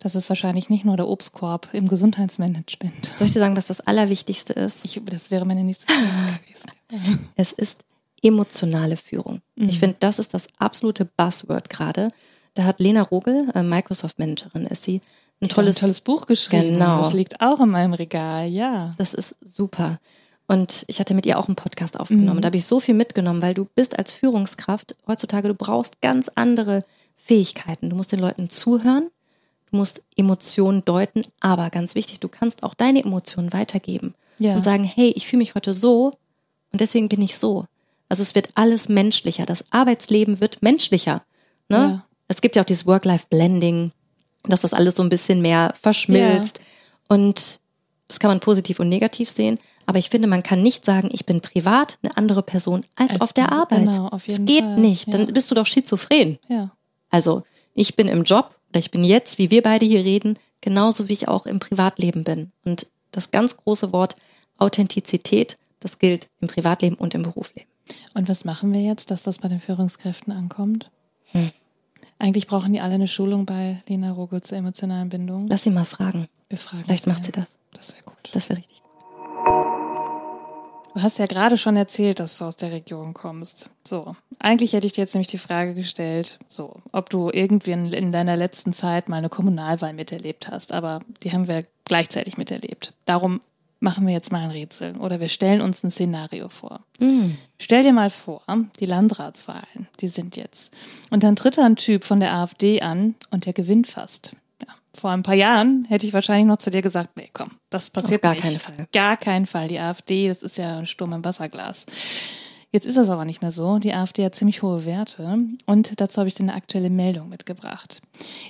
Das 0.00 0.14
ist 0.14 0.28
wahrscheinlich 0.28 0.70
nicht 0.70 0.84
nur 0.84 0.96
der 0.96 1.08
Obstkorb 1.08 1.68
im 1.72 1.88
Gesundheitsmanagement. 1.88 3.12
soll 3.16 3.26
ich 3.26 3.32
dir 3.32 3.40
sagen, 3.40 3.56
was 3.56 3.66
das 3.66 3.80
Allerwichtigste 3.80 4.52
ist? 4.52 4.84
Ich, 4.84 5.00
das 5.04 5.30
wäre 5.30 5.44
meine 5.44 5.63
nächste 5.64 5.92
Frage 5.92 6.40
gewesen. 6.88 7.28
Es 7.36 7.52
ist 7.52 7.84
emotionale 8.22 8.96
Führung. 8.96 9.42
Ich 9.54 9.78
finde, 9.78 9.96
das 10.00 10.18
ist 10.18 10.32
das 10.32 10.46
absolute 10.58 11.04
Buzzword 11.04 11.68
gerade. 11.68 12.08
Da 12.54 12.64
hat 12.64 12.80
Lena 12.80 13.02
Rogel, 13.02 13.48
äh, 13.54 13.62
Microsoft-Managerin 13.62 14.66
ist 14.66 14.84
sie, 14.84 15.00
ein 15.42 15.48
tolles, 15.48 15.76
ein 15.76 15.80
tolles 15.80 16.00
Buch 16.00 16.26
geschrieben. 16.26 16.74
Genau. 16.74 16.98
Das 16.98 17.12
liegt 17.12 17.40
auch 17.40 17.60
in 17.60 17.68
meinem 17.68 17.92
Regal, 17.92 18.48
ja. 18.48 18.94
Das 18.96 19.12
ist 19.12 19.36
super. 19.40 19.98
Und 20.46 20.84
ich 20.88 21.00
hatte 21.00 21.14
mit 21.14 21.26
ihr 21.26 21.38
auch 21.38 21.48
einen 21.48 21.56
Podcast 21.56 21.98
aufgenommen. 21.98 22.40
Da 22.40 22.46
habe 22.46 22.56
ich 22.56 22.66
so 22.66 22.78
viel 22.78 22.94
mitgenommen, 22.94 23.42
weil 23.42 23.54
du 23.54 23.64
bist 23.64 23.98
als 23.98 24.12
Führungskraft 24.12 24.94
heutzutage, 25.06 25.48
du 25.48 25.54
brauchst 25.54 26.00
ganz 26.00 26.30
andere 26.34 26.84
Fähigkeiten. 27.14 27.90
Du 27.90 27.96
musst 27.96 28.12
den 28.12 28.20
Leuten 28.20 28.50
zuhören, 28.50 29.10
du 29.70 29.76
musst 29.76 30.04
Emotionen 30.16 30.84
deuten, 30.84 31.22
aber 31.40 31.70
ganz 31.70 31.94
wichtig, 31.94 32.20
du 32.20 32.28
kannst 32.28 32.62
auch 32.62 32.74
deine 32.74 33.02
Emotionen 33.02 33.52
weitergeben 33.52 34.14
Ja. 34.38 34.54
und 34.56 34.62
sagen, 34.62 34.84
hey, 34.84 35.12
ich 35.16 35.26
fühle 35.26 35.38
mich 35.40 35.54
heute 35.54 35.72
so 35.72 36.12
und 36.72 36.80
deswegen 36.80 37.08
bin 37.08 37.22
ich 37.22 37.38
so. 37.38 37.66
Also 38.08 38.22
es 38.22 38.34
wird 38.34 38.48
alles 38.54 38.88
menschlicher. 38.88 39.46
Das 39.46 39.64
Arbeitsleben 39.72 40.40
wird 40.40 40.62
menschlicher. 40.62 41.22
Ne? 41.68 41.76
Ja. 41.76 42.06
Es 42.28 42.40
gibt 42.40 42.56
ja 42.56 42.62
auch 42.62 42.66
dieses 42.66 42.86
Work-Life-Blending, 42.86 43.92
dass 44.44 44.60
das 44.62 44.74
alles 44.74 44.96
so 44.96 45.02
ein 45.02 45.08
bisschen 45.08 45.40
mehr 45.42 45.72
verschmilzt. 45.80 46.60
Und 47.08 47.60
das 48.08 48.18
kann 48.18 48.30
man 48.30 48.40
positiv 48.40 48.80
und 48.80 48.88
negativ 48.88 49.30
sehen. 49.30 49.58
Aber 49.86 49.98
ich 49.98 50.10
finde, 50.10 50.28
man 50.28 50.42
kann 50.42 50.62
nicht 50.62 50.84
sagen, 50.84 51.10
ich 51.12 51.26
bin 51.26 51.40
privat 51.40 51.98
eine 52.02 52.16
andere 52.16 52.42
Person 52.42 52.84
als, 52.96 53.12
Als 53.12 53.20
auf 53.20 53.32
der 53.32 53.52
Arbeit. 53.52 53.86
genau, 53.86 54.08
auf 54.08 54.26
jeden 54.26 54.46
das 54.46 54.54
geht 54.54 54.64
Fall, 54.64 54.78
nicht. 54.78 55.06
ja. 55.08 55.12
Dann 55.18 55.32
bist 55.32 55.50
du 55.50 55.54
doch 55.54 55.66
schizophren. 55.66 56.38
Ja. 56.48 56.70
Also 57.10 57.42
ich 57.74 57.96
bin 57.96 58.08
im 58.08 58.24
Job 58.24 58.58
oder 58.70 58.78
ich 58.78 58.90
bin 58.90 59.04
jetzt, 59.04 59.38
wie 59.38 59.50
wir 59.50 59.62
beide 59.62 59.84
hier 59.86 60.04
reden, 60.04 60.38
genauso 60.60 61.08
wie 61.08 61.12
ich 61.14 61.28
auch 61.28 61.46
im 61.46 61.60
Privatleben 61.60 62.24
bin. 62.24 62.52
Und 62.64 62.86
das 63.16 63.30
ganz 63.30 63.56
große 63.56 63.92
Wort 63.92 64.16
Authentizität, 64.58 65.58
das 65.80 65.98
gilt 65.98 66.28
im 66.40 66.48
Privatleben 66.48 66.96
und 66.96 67.14
im 67.14 67.22
Berufsleben. 67.22 67.68
Und 68.14 68.28
was 68.28 68.44
machen 68.44 68.72
wir 68.72 68.80
jetzt, 68.80 69.10
dass 69.10 69.22
das 69.22 69.38
bei 69.38 69.48
den 69.48 69.60
Führungskräften 69.60 70.32
ankommt? 70.32 70.90
Hm. 71.32 71.50
Eigentlich 72.18 72.46
brauchen 72.46 72.72
die 72.72 72.80
alle 72.80 72.94
eine 72.94 73.08
Schulung 73.08 73.44
bei 73.44 73.82
Lena 73.88 74.12
Rogel 74.12 74.40
zur 74.40 74.58
emotionalen 74.58 75.08
Bindung. 75.08 75.46
Lass 75.48 75.64
sie 75.64 75.70
mal 75.70 75.84
fragen. 75.84 76.28
Wir 76.48 76.58
fragen 76.58 76.84
Vielleicht 76.84 77.06
macht 77.06 77.24
sie 77.24 77.32
das. 77.32 77.56
Das 77.72 77.92
wäre 77.92 78.04
gut. 78.04 78.16
Das 78.32 78.48
wäre 78.48 78.58
richtig 78.58 78.82
gut. 78.82 78.92
Du 80.94 81.02
hast 81.02 81.18
ja 81.18 81.26
gerade 81.26 81.56
schon 81.56 81.76
erzählt, 81.76 82.20
dass 82.20 82.38
du 82.38 82.44
aus 82.44 82.56
der 82.56 82.70
Region 82.70 83.14
kommst. 83.14 83.68
So, 83.86 84.14
eigentlich 84.38 84.74
hätte 84.74 84.86
ich 84.86 84.92
dir 84.92 85.00
jetzt 85.02 85.14
nämlich 85.14 85.26
die 85.26 85.38
Frage 85.38 85.74
gestellt, 85.74 86.38
so, 86.46 86.76
ob 86.92 87.10
du 87.10 87.30
irgendwie 87.32 87.72
in, 87.72 87.92
in 87.92 88.12
deiner 88.12 88.36
letzten 88.36 88.72
Zeit 88.72 89.08
mal 89.08 89.16
eine 89.16 89.28
Kommunalwahl 89.28 89.92
miterlebt 89.92 90.48
hast, 90.48 90.70
aber 90.70 91.00
die 91.24 91.32
haben 91.32 91.48
wir 91.48 91.64
gleichzeitig 91.84 92.36
miterlebt. 92.36 92.94
Darum 93.04 93.40
machen 93.80 94.06
wir 94.06 94.14
jetzt 94.14 94.32
mal 94.32 94.42
ein 94.42 94.50
Rätsel 94.50 94.96
oder 94.96 95.20
wir 95.20 95.28
stellen 95.28 95.60
uns 95.60 95.84
ein 95.84 95.90
Szenario 95.90 96.48
vor. 96.48 96.80
Stell 97.58 97.82
dir 97.82 97.92
mal 97.92 98.10
vor, 98.10 98.42
die 98.80 98.86
Landratswahlen, 98.86 99.88
die 100.00 100.08
sind 100.08 100.36
jetzt. 100.36 100.72
Und 101.10 101.22
dann 101.22 101.36
tritt 101.36 101.58
da 101.58 101.66
ein 101.66 101.76
Typ 101.76 102.04
von 102.04 102.18
der 102.20 102.32
AfD 102.32 102.80
an 102.80 103.14
und 103.30 103.46
der 103.46 103.52
gewinnt 103.52 103.86
fast. 103.86 104.32
Ja. 104.66 104.72
Vor 104.94 105.10
ein 105.10 105.22
paar 105.22 105.34
Jahren 105.34 105.84
hätte 105.88 106.06
ich 106.06 106.14
wahrscheinlich 106.14 106.46
noch 106.46 106.58
zu 106.58 106.70
dir 106.70 106.80
gesagt, 106.80 107.16
nee, 107.16 107.28
komm, 107.32 107.48
das 107.68 107.90
passiert 107.90 108.24
Auf 108.24 108.30
gar 108.30 108.32
nicht. 108.32 108.42
keinen 108.42 108.58
Fall. 108.58 108.86
Gar 108.92 109.16
keinen 109.18 109.46
Fall. 109.46 109.68
Die 109.68 109.78
AfD, 109.78 110.28
das 110.28 110.42
ist 110.42 110.56
ja 110.56 110.78
ein 110.78 110.86
Sturm 110.86 111.12
im 111.12 111.24
Wasserglas. 111.24 111.84
Jetzt 112.74 112.86
ist 112.86 112.96
das 112.96 113.08
aber 113.08 113.24
nicht 113.24 113.40
mehr 113.40 113.52
so. 113.52 113.78
Die 113.78 113.94
AfD 113.94 114.24
hat 114.24 114.34
ziemlich 114.34 114.62
hohe 114.62 114.84
Werte 114.84 115.38
und 115.64 116.00
dazu 116.00 116.18
habe 116.18 116.26
ich 116.26 116.34
dir 116.34 116.42
eine 116.42 116.54
aktuelle 116.54 116.90
Meldung 116.90 117.28
mitgebracht. 117.28 118.02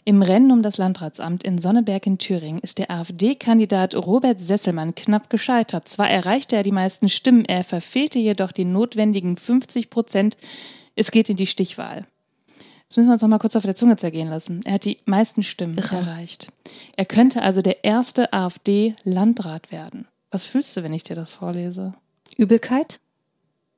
Im 0.06 0.22
Rennen 0.22 0.50
um 0.50 0.62
das 0.62 0.78
Landratsamt 0.78 1.44
in 1.44 1.58
Sonneberg 1.58 2.06
in 2.06 2.16
Thüringen 2.16 2.58
ist 2.58 2.78
der 2.78 2.90
AfD-Kandidat 2.90 3.94
Robert 3.94 4.40
Sesselmann 4.40 4.94
knapp 4.94 5.28
gescheitert. 5.28 5.90
Zwar 5.90 6.08
erreichte 6.08 6.56
er 6.56 6.62
die 6.62 6.72
meisten 6.72 7.10
Stimmen, 7.10 7.44
er 7.44 7.64
verfehlte 7.64 8.18
jedoch 8.18 8.52
die 8.52 8.64
notwendigen 8.64 9.36
50 9.36 9.90
Prozent. 9.90 10.38
Es 10.96 11.10
geht 11.10 11.28
in 11.28 11.36
die 11.36 11.46
Stichwahl. 11.46 12.06
Das 12.88 12.96
müssen 12.96 13.08
wir 13.08 13.12
uns 13.12 13.20
noch 13.20 13.28
mal 13.28 13.38
kurz 13.38 13.56
auf 13.56 13.64
der 13.64 13.76
Zunge 13.76 13.98
zergehen 13.98 14.30
lassen. 14.30 14.60
Er 14.64 14.74
hat 14.74 14.86
die 14.86 14.96
meisten 15.04 15.42
Stimmen 15.42 15.76
erreicht. 15.76 16.50
Er 16.96 17.04
könnte 17.04 17.42
also 17.42 17.60
der 17.60 17.84
erste 17.84 18.32
AfD-Landrat 18.32 19.70
werden. 19.70 20.08
Was 20.30 20.46
fühlst 20.46 20.74
du, 20.78 20.82
wenn 20.82 20.94
ich 20.94 21.02
dir 21.02 21.14
das 21.14 21.32
vorlese? 21.32 21.92
Übelkeit. 22.38 23.00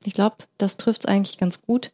Ich 0.07 0.15
glaube, 0.15 0.37
das 0.57 0.77
trifft 0.77 1.03
es 1.03 1.07
eigentlich 1.07 1.37
ganz 1.37 1.63
gut. 1.63 1.91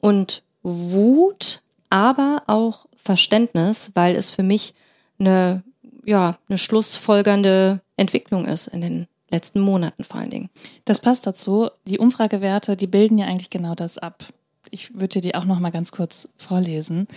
Und 0.00 0.42
Wut, 0.62 1.62
aber 1.88 2.42
auch 2.46 2.86
Verständnis, 2.94 3.92
weil 3.94 4.16
es 4.16 4.30
für 4.30 4.42
mich 4.42 4.74
eine, 5.18 5.62
ja, 6.04 6.38
eine 6.48 6.58
schlussfolgernde 6.58 7.80
Entwicklung 7.96 8.44
ist 8.44 8.66
in 8.66 8.80
den 8.80 9.06
letzten 9.30 9.60
Monaten 9.60 10.04
vor 10.04 10.20
allen 10.20 10.30
Dingen. 10.30 10.50
Das 10.84 11.00
passt 11.00 11.26
dazu. 11.26 11.70
Die 11.86 11.98
Umfragewerte, 11.98 12.76
die 12.76 12.86
bilden 12.86 13.18
ja 13.18 13.26
eigentlich 13.26 13.50
genau 13.50 13.74
das 13.74 13.98
ab. 13.98 14.24
Ich 14.70 14.94
würde 14.94 15.08
dir 15.08 15.22
die 15.22 15.34
auch 15.34 15.44
noch 15.46 15.58
mal 15.58 15.70
ganz 15.70 15.90
kurz 15.90 16.28
vorlesen. 16.36 17.08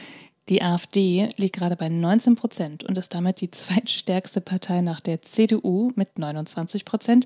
Die 0.49 0.61
AfD 0.61 1.27
liegt 1.35 1.57
gerade 1.57 1.75
bei 1.75 1.89
19 1.89 2.37
Prozent 2.37 2.83
und 2.85 2.97
ist 2.97 3.13
damit 3.13 3.41
die 3.41 3.51
zweitstärkste 3.51 4.39
Partei 4.39 4.81
nach 4.81 5.01
der 5.01 5.21
CDU 5.21 5.91
mit 5.95 6.17
29 6.17 6.85
Prozent. 6.85 7.25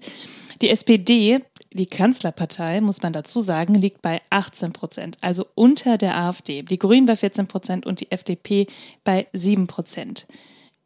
Die 0.61 0.69
SPD, 0.69 1.39
die 1.71 1.85
Kanzlerpartei, 1.85 2.81
muss 2.81 3.01
man 3.01 3.13
dazu 3.13 3.41
sagen, 3.41 3.75
liegt 3.75 4.01
bei 4.01 4.21
18 4.31 4.73
Prozent, 4.73 5.17
also 5.21 5.45
unter 5.53 5.97
der 5.97 6.17
AfD. 6.17 6.63
Die 6.63 6.79
Grünen 6.79 7.05
bei 7.05 7.15
14 7.15 7.47
Prozent 7.47 7.85
und 7.85 8.01
die 8.01 8.11
FDP 8.11 8.65
bei 9.03 9.27
7 9.33 9.67
Prozent. 9.67 10.25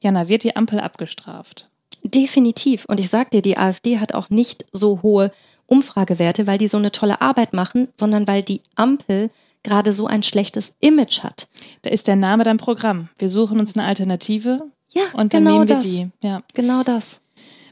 Jana, 0.02 0.28
wird 0.28 0.43
die 0.43 0.56
Ampel 0.56 0.82
abgestraft? 0.82 1.69
Definitiv. 2.04 2.86
Und 2.86 3.00
ich 3.00 3.10
sag 3.10 3.32
dir, 3.32 3.41
die 3.41 3.58
AfD 3.58 4.00
hat 4.00 4.13
auch 4.13 4.30
nicht 4.30 4.65
so 4.71 5.02
hohe 5.02 5.32
Umfragewerte, 5.67 6.45
weil 6.45 6.58
die 6.58 6.67
so 6.67 6.78
eine 6.78 6.91
tolle 6.91 7.21
Arbeit 7.21 7.54
machen, 7.54 7.88
sondern 7.95 8.28
weil 8.28 8.43
die 8.43 8.62
Ampel 8.76 9.32
gerade 9.65 9.91
so 9.91 10.08
ein 10.08 10.23
schlechtes 10.23 10.75
Image 10.80 11.23
hat. 11.23 11.47
Da 11.82 11.89
ist 11.89 12.08
der 12.08 12.15
Name 12.15 12.45
dein 12.45 12.58
Programm. 12.58 13.10
Wir 13.17 13.28
suchen 13.28 13.60
uns 13.60 13.75
eine 13.75 13.86
Alternative. 13.86 14.62
Ja, 14.93 15.04
und 15.13 15.34
dann 15.34 15.43
genau 15.43 15.58
nehmen 15.60 15.69
wir 15.69 15.75
das. 15.75 15.86
die. 15.86 16.10
Ja. 16.23 16.41
Genau 16.54 16.84
das. 16.84 17.21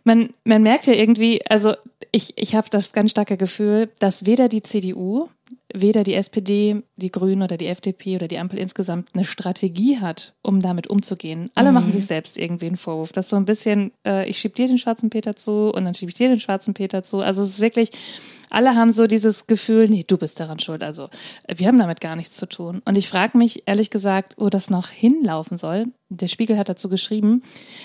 Man, 0.04 0.34
man 0.44 0.62
merkt 0.62 0.88
ja 0.88 0.94
irgendwie, 0.94 1.40
also 1.50 1.74
ich, 2.12 2.34
ich 2.36 2.56
habe 2.56 2.70
das 2.70 2.92
ganz 2.92 3.12
starke 3.12 3.38
Gefühl, 3.38 3.90
dass 4.00 4.26
weder 4.26 4.50
die 4.50 4.62
CDU, 4.62 5.30
weder 5.74 6.04
die 6.04 6.16
SPD, 6.16 6.84
die 6.98 7.12
Grünen 7.12 7.42
oder 7.42 7.58
die 7.58 7.68
FDP 7.68 8.16
oder 8.18 8.28
die 8.28 8.38
Ampel 8.38 8.60
insgesamt 8.60 9.10
eine 9.14 9.24
Strategie 9.24 10.00
hat, 10.00 10.34
um 10.42 10.62
damit 10.62 10.88
umzugehen. 10.88 11.50
Alle 11.56 11.72
machen 11.72 11.92
sich 11.92 12.06
selbst 12.06 12.38
irgendwie 12.38 12.68
einen 12.68 12.78
Vorwurf. 12.78 13.14
Das 13.14 13.28
ist 13.28 13.30
so 13.30 13.38
ein 13.38 13.46
bisschen, 13.46 13.92
äh, 14.06 14.30
ich 14.30 14.40
schieb 14.40 14.56
dir 14.56 14.68
den 14.68 14.78
schwarzen 14.78 15.10
Peter 15.10 15.36
zu 15.36 15.72
und 15.74 15.86
dann 15.86 15.96
schieb 15.96 16.10
ich 16.10 16.16
dir 16.16 16.28
den 16.28 16.40
schwarzen 16.40 16.74
Peter 16.74 17.02
zu. 17.02 17.22
Also 17.22 17.42
es 17.42 17.50
ist 17.50 17.60
wirklich, 17.62 17.90
alle 18.50 18.76
haben 18.76 18.92
so 18.92 19.08
dieses 19.08 19.48
Gefühl, 19.48 19.88
nee, 19.88 20.04
du 20.06 20.18
bist 20.18 20.40
daran 20.40 20.60
schuld. 20.60 20.84
Also 20.84 21.10
wir 21.48 21.68
haben 21.68 21.78
damit 21.78 22.02
gar 22.02 22.16
nichts 22.16 22.36
zu 22.38 22.48
tun. 22.48 22.82
Und 22.86 22.98
ich 22.98 23.10
frage 23.10 23.38
mich 23.38 23.64
ehrlich 23.66 23.90
gesagt, 23.90 24.36
wo 24.38 24.50
das 24.50 24.70
noch 24.70 24.90
hinlaufen 24.90 25.58
soll. 25.58 25.88
Der 26.10 26.28
Spiegel 26.28 26.58
hat 26.58 26.70
dazu 26.70 26.90
geschrieben, 26.90 27.42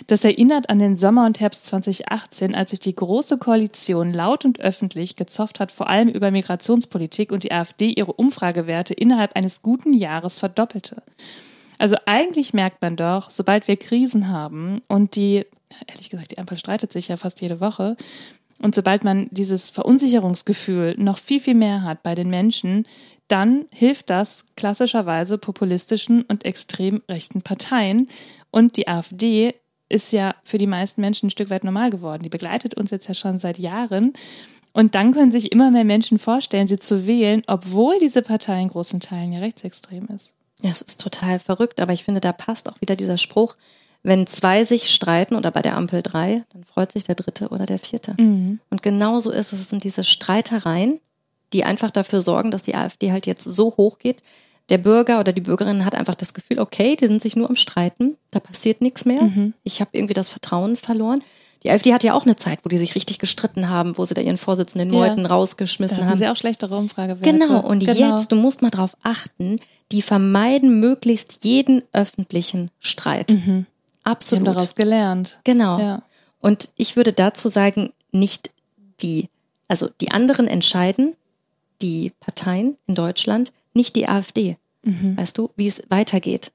das 0.07 0.25
erinnert 0.25 0.69
an 0.69 0.79
den 0.79 0.95
Sommer 0.95 1.25
und 1.25 1.41
Herbst 1.41 1.67
2018, 1.67 2.55
als 2.55 2.71
sich 2.71 2.81
die 2.81 2.95
Große 2.95 3.39
Koalition 3.39 4.13
laut 4.13 4.45
und 4.45 4.61
öffentlich 4.61 5.17
gezofft 5.17 5.61
hat, 5.61 5.73
vor 5.73 5.89
allem 5.89 6.09
über 6.09 6.31
Migrationspolitik 6.31 7.33
und 7.33 7.45
die 7.45 7.53
AfD 7.53 7.89
ihre 7.89 8.13
Umfragewerte 8.13 8.93
innerhalb 8.93 9.35
eines 9.37 9.63
guten 9.63 9.95
Jahres 9.95 10.39
verdoppelte. 10.39 11.03
Also 11.79 11.97
eigentlich 12.07 12.53
merkt 12.53 12.83
man 12.83 12.97
doch, 12.97 13.31
sobald 13.31 13.69
wir 13.69 13.77
Krisen 13.77 14.29
haben 14.29 14.83
und 14.89 15.17
die, 15.17 15.47
ehrlich 15.87 16.11
gesagt, 16.11 16.33
die 16.33 16.39
Ampel 16.39 16.59
streitet 16.59 16.93
sich 16.93 17.09
ja 17.09 17.17
fast 17.17 17.41
jede 17.41 17.61
Woche, 17.61 17.97
Und 18.61 18.75
sobald 18.75 19.05
man 19.05 19.29
dieses 19.31 19.71
Verunsicherungsgefühl 19.71 20.97
noch 20.99 21.19
viel, 21.19 21.41
viel 21.41 21.55
mehr 21.55 21.83
hat 21.83 22.03
bei 22.03 22.15
den 22.15 22.29
Menschen, 22.29 22.87
dann 23.29 23.67
hilft 23.71 24.11
das 24.11 24.47
klassischerweise 24.57 25.39
populistischen 25.39 26.23
und 26.23 26.45
extrem 26.45 27.03
rechten 27.09 27.43
Parteien. 27.43 28.09
Und 28.51 28.77
die 28.77 28.89
AfD 28.89 29.55
ist 29.89 30.13
ja 30.13 30.35
für 30.45 30.59
die 30.59 30.67
meisten 30.67 31.01
Menschen 31.01 31.27
ein 31.27 31.31
Stück 31.31 31.51
weit 31.51 31.65
normal 31.65 31.91
geworden. 31.91 32.23
Die 32.23 32.29
begleitet 32.29 32.75
uns 32.75 32.91
jetzt 32.91 33.09
ja 33.09 33.15
schon 33.15 33.39
seit 33.39 33.59
Jahren. 33.59 34.13
Und 34.73 34.95
dann 34.95 35.13
können 35.13 35.31
sich 35.31 35.53
immer 35.53 35.71
mehr 35.71 35.85
Menschen 35.85 36.19
vorstellen, 36.19 36.67
sie 36.67 36.79
zu 36.79 37.07
wählen, 37.07 37.43
obwohl 37.47 37.99
diese 38.01 38.23
Partei 38.23 38.61
in 38.61 38.69
großen 38.69 39.01
Teilen 39.01 39.33
ja 39.33 39.41
rechtsextrem 39.41 40.07
ist. 40.15 40.35
Ja, 40.61 40.71
es 40.71 40.83
ist 40.83 41.01
total 41.01 41.39
verrückt, 41.39 41.81
aber 41.81 41.93
ich 41.93 42.05
finde, 42.05 42.21
da 42.21 42.33
passt 42.33 42.69
auch 42.69 42.81
wieder 42.81 42.97
dieser 42.97 43.17
Spruch, 43.17 43.57
wenn 44.03 44.27
zwei 44.27 44.65
sich 44.65 44.91
streiten 44.91 45.35
oder 45.35 45.51
bei 45.51 45.63
der 45.63 45.77
Ampel 45.77 46.03
drei, 46.03 46.45
dann 46.53 46.65
freut 46.65 46.93
sich 46.93 47.05
der 47.05 47.15
dritte 47.15 47.49
oder 47.49 47.67
der 47.67 47.79
vierte. 47.79 48.15
Mhm. 48.19 48.61
Und 48.71 48.83
genauso 48.83 49.31
ist 49.31 49.53
es, 49.53 49.61
es 49.61 49.71
sind 49.71 49.85
diese 49.85 50.05
Streitereien, 50.05 51.01
die 51.53 51.65
einfach 51.65 51.91
dafür 51.91 52.21
sorgen, 52.21 52.51
dass 52.51 52.63
die 52.63 52.75
AfD 52.75 53.13
halt 53.13 53.27
jetzt 53.27 53.45
so 53.45 53.77
hoch 53.77 53.99
geht. 53.99 54.23
Der 54.69 54.79
Bürger 54.79 55.19
oder 55.19 55.33
die 55.33 55.41
Bürgerin 55.41 55.85
hat 55.85 55.95
einfach 55.95 56.15
das 56.15 56.35
Gefühl, 56.35 56.59
okay, 56.59 56.95
die 56.97 57.07
sind 57.07 57.23
sich 57.23 57.37
nur 57.37 57.49
am 57.49 57.57
Streiten, 57.57 58.17
da 58.31 58.39
passiert 58.39 58.83
nichts 58.83 59.05
mehr. 59.05 59.23
Mhm. 59.23 59.55
Ich 59.65 59.81
habe 59.81 59.91
irgendwie 59.95 60.15
das 60.15 60.29
Vertrauen 60.29 60.77
verloren. 60.77 61.21
Die 61.65 61.71
AfD 61.71 61.93
hat 61.93 62.05
ja 62.05 62.15
auch 62.15 62.25
eine 62.25 62.37
Zeit, 62.37 62.61
wo 62.65 62.69
die 62.69 62.79
sich 62.79 62.95
richtig 62.95 63.19
gestritten 63.19 63.69
haben, 63.69 63.99
wo 63.99 64.05
sie 64.05 64.15
da 64.15 64.21
ihren 64.21 64.39
Vorsitzenden 64.39 64.91
Meuthen 64.91 65.23
ja. 65.23 65.27
rausgeschmissen 65.27 65.99
da 65.99 66.05
haben. 66.05 66.19
sie 66.19 66.29
auch 66.29 66.37
schlechtere 66.37 66.77
Umfragewerte. 66.77 67.33
Genau, 67.33 67.61
und 67.61 67.81
genau. 67.81 68.17
jetzt, 68.17 68.31
du 68.31 68.37
musst 68.37 68.63
mal 68.63 68.71
drauf 68.71 68.97
achten, 69.03 69.57
die 69.91 70.03
vermeiden 70.03 70.79
möglichst 70.79 71.45
jeden 71.45 71.83
öffentlichen 71.93 72.71
Streit. 72.79 73.31
Mhm. 73.31 73.67
Absolut. 74.09 74.45
Die 74.45 74.49
haben 74.49 74.55
daraus 74.55 74.75
gelernt. 74.75 75.41
Genau. 75.45 75.79
Ja. 75.79 76.03
Und 76.41 76.71
ich 76.77 76.97
würde 76.97 77.13
dazu 77.13 77.49
sagen, 77.49 77.93
nicht 78.13 78.51
die, 79.01 79.29
also 79.69 79.89
die 80.01 80.11
anderen 80.11 80.47
entscheiden, 80.47 81.15
die 81.83 82.13
Parteien 82.21 82.77
in 82.87 82.95
Deutschland, 82.95 83.53
nicht 83.75 83.97
die 83.97 84.09
AfD. 84.09 84.57
Mhm. 84.83 85.17
Weißt 85.17 85.37
du, 85.37 85.51
wie 85.57 85.67
es 85.67 85.83
weitergeht. 85.91 86.53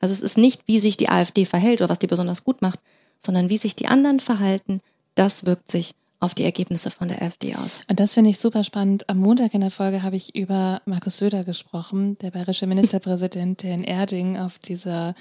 Also 0.00 0.12
es 0.12 0.20
ist 0.20 0.38
nicht, 0.38 0.62
wie 0.66 0.80
sich 0.80 0.96
die 0.96 1.08
AfD 1.08 1.44
verhält 1.44 1.80
oder 1.80 1.90
was 1.90 1.98
die 1.98 2.06
besonders 2.06 2.44
gut 2.44 2.62
macht, 2.62 2.80
sondern 3.18 3.50
wie 3.50 3.56
sich 3.58 3.76
die 3.76 3.88
anderen 3.88 4.20
verhalten, 4.20 4.80
das 5.14 5.46
wirkt 5.46 5.70
sich 5.70 5.94
auf 6.18 6.34
die 6.34 6.44
Ergebnisse 6.44 6.90
von 6.90 7.08
der 7.08 7.20
AfD 7.22 7.56
aus. 7.56 7.82
Und 7.88 8.00
das 8.00 8.14
finde 8.14 8.30
ich 8.30 8.38
super 8.38 8.64
spannend. 8.64 9.06
Am 9.08 9.18
Montag 9.18 9.52
in 9.54 9.60
der 9.60 9.70
Folge 9.70 10.02
habe 10.02 10.16
ich 10.16 10.34
über 10.34 10.80
Markus 10.86 11.18
Söder 11.18 11.44
gesprochen, 11.44 12.16
der 12.18 12.30
bayerische 12.30 12.66
Ministerpräsident, 12.66 13.62
der 13.62 13.74
in 13.74 13.84
Erding 13.84 14.38
auf 14.38 14.58
dieser 14.58 15.14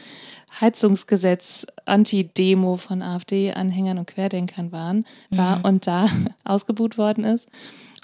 Heizungsgesetz-Anti-Demo 0.61 2.77
von 2.77 3.01
AfD-Anhängern 3.01 3.97
und 3.97 4.07
Querdenkern 4.07 4.71
waren, 4.71 5.05
war 5.29 5.59
mhm. 5.59 5.65
und 5.65 5.85
da 5.87 6.07
ausgebuht 6.45 6.97
worden 6.97 7.25
ist 7.25 7.49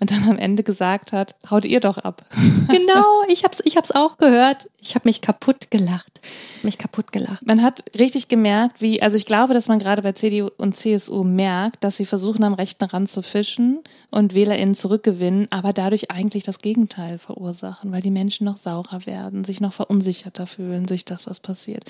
und 0.01 0.09
dann 0.09 0.27
am 0.27 0.39
Ende 0.39 0.63
gesagt 0.63 1.13
hat, 1.13 1.35
haut 1.49 1.63
ihr 1.63 1.79
doch 1.79 1.99
ab. 1.99 2.25
Genau, 2.71 3.23
ich 3.27 3.43
hab's, 3.43 3.61
ich 3.65 3.75
hab's 3.75 3.91
auch 3.91 4.17
gehört. 4.17 4.69
Ich 4.81 4.95
habe 4.95 5.07
mich 5.07 5.21
kaputt 5.21 5.71
gelacht. 5.71 6.21
Mich 6.63 6.77
kaputt 6.77 7.11
gelacht. 7.11 7.45
Man 7.45 7.61
hat 7.61 7.83
richtig 7.99 8.29
gemerkt, 8.29 8.81
wie, 8.81 9.01
also 9.01 9.17
ich 9.17 9.25
glaube, 9.25 9.53
dass 9.53 9.67
man 9.67 9.77
gerade 9.77 10.01
bei 10.01 10.13
CDU 10.13 10.49
und 10.57 10.75
CSU 10.75 11.23
merkt, 11.23 11.83
dass 11.83 11.97
sie 11.97 12.05
versuchen, 12.05 12.43
am 12.43 12.53
rechten 12.53 12.85
Rand 12.85 13.09
zu 13.09 13.21
fischen 13.21 13.81
und 14.09 14.33
WählerInnen 14.33 14.73
zurückgewinnen, 14.73 15.47
aber 15.49 15.73
dadurch 15.73 16.11
eigentlich 16.11 16.43
das 16.43 16.59
Gegenteil 16.59 17.19
verursachen, 17.19 17.91
weil 17.91 18.01
die 18.01 18.11
Menschen 18.11 18.45
noch 18.45 18.57
saurer 18.57 19.05
werden, 19.05 19.43
sich 19.43 19.59
noch 19.59 19.73
verunsicherter 19.73 20.47
fühlen 20.47 20.85
durch 20.85 21.03
das, 21.03 21.27
was 21.27 21.39
passiert. 21.39 21.83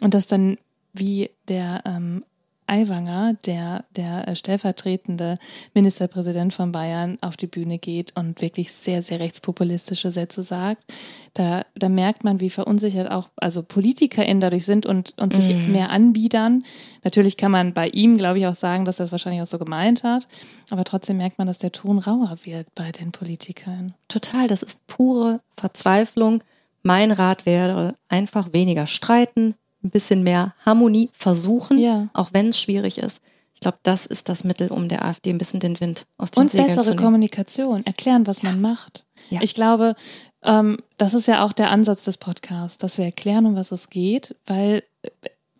Und 0.00 0.14
dass 0.14 0.26
dann 0.26 0.56
wie 0.94 1.30
der 1.48 1.82
ähm, 1.84 2.24
Aiwanger, 2.66 3.34
der, 3.44 3.84
der 3.96 4.28
äh, 4.28 4.36
stellvertretende 4.36 5.38
Ministerpräsident 5.74 6.54
von 6.54 6.72
Bayern, 6.72 7.18
auf 7.20 7.36
die 7.36 7.46
Bühne 7.46 7.78
geht 7.78 8.16
und 8.16 8.40
wirklich 8.40 8.72
sehr, 8.72 9.02
sehr 9.02 9.20
rechtspopulistische 9.20 10.10
Sätze 10.10 10.42
sagt, 10.42 10.92
da, 11.34 11.64
da 11.74 11.88
merkt 11.88 12.24
man, 12.24 12.40
wie 12.40 12.50
verunsichert 12.50 13.10
auch 13.10 13.28
also 13.36 13.62
PolitikerInnen 13.62 14.40
dadurch 14.40 14.64
sind 14.64 14.86
und, 14.86 15.14
und 15.18 15.34
sich 15.34 15.54
mm. 15.54 15.72
mehr 15.72 15.90
anbiedern. 15.90 16.64
Natürlich 17.04 17.36
kann 17.36 17.50
man 17.50 17.74
bei 17.74 17.88
ihm, 17.88 18.16
glaube 18.16 18.38
ich, 18.38 18.46
auch 18.46 18.54
sagen, 18.54 18.84
dass 18.84 19.00
er 19.00 19.06
es 19.06 19.12
wahrscheinlich 19.12 19.42
auch 19.42 19.46
so 19.46 19.58
gemeint 19.58 20.04
hat, 20.04 20.28
aber 20.70 20.84
trotzdem 20.84 21.16
merkt 21.16 21.38
man, 21.38 21.46
dass 21.46 21.58
der 21.58 21.72
Ton 21.72 21.98
rauer 21.98 22.36
wird 22.44 22.66
bei 22.74 22.90
den 22.92 23.12
Politikern. 23.12 23.94
Total, 24.08 24.46
das 24.46 24.62
ist 24.62 24.86
pure 24.86 25.40
Verzweiflung. 25.56 26.42
Mein 26.82 27.12
Rat 27.12 27.46
wäre 27.46 27.94
einfach 28.08 28.52
weniger 28.52 28.86
streiten, 28.86 29.54
ein 29.82 29.90
bisschen 29.90 30.22
mehr 30.22 30.54
Harmonie 30.64 31.10
versuchen, 31.12 31.78
ja. 31.78 32.08
auch 32.12 32.30
wenn 32.32 32.48
es 32.48 32.60
schwierig 32.60 32.98
ist. 32.98 33.20
Ich 33.54 33.60
glaube, 33.60 33.78
das 33.82 34.06
ist 34.06 34.28
das 34.28 34.44
Mittel, 34.44 34.68
um 34.68 34.88
der 34.88 35.04
AfD 35.04 35.30
ein 35.30 35.38
bisschen 35.38 35.60
den 35.60 35.78
Wind 35.80 36.06
aus 36.18 36.32
den 36.32 36.42
Und 36.42 36.50
Segeln 36.50 36.68
bessere 36.68 36.84
zu 36.84 36.90
nehmen. 36.90 37.04
Kommunikation, 37.04 37.86
erklären, 37.86 38.26
was 38.26 38.42
man 38.42 38.60
macht. 38.60 39.04
Ja. 39.30 39.40
Ich 39.42 39.54
glaube, 39.54 39.94
ähm, 40.42 40.78
das 40.98 41.14
ist 41.14 41.28
ja 41.28 41.44
auch 41.44 41.52
der 41.52 41.70
Ansatz 41.70 42.02
des 42.04 42.16
Podcasts, 42.16 42.78
dass 42.78 42.98
wir 42.98 43.04
erklären, 43.04 43.46
um 43.46 43.54
was 43.54 43.70
es 43.70 43.88
geht, 43.88 44.34
weil 44.46 44.82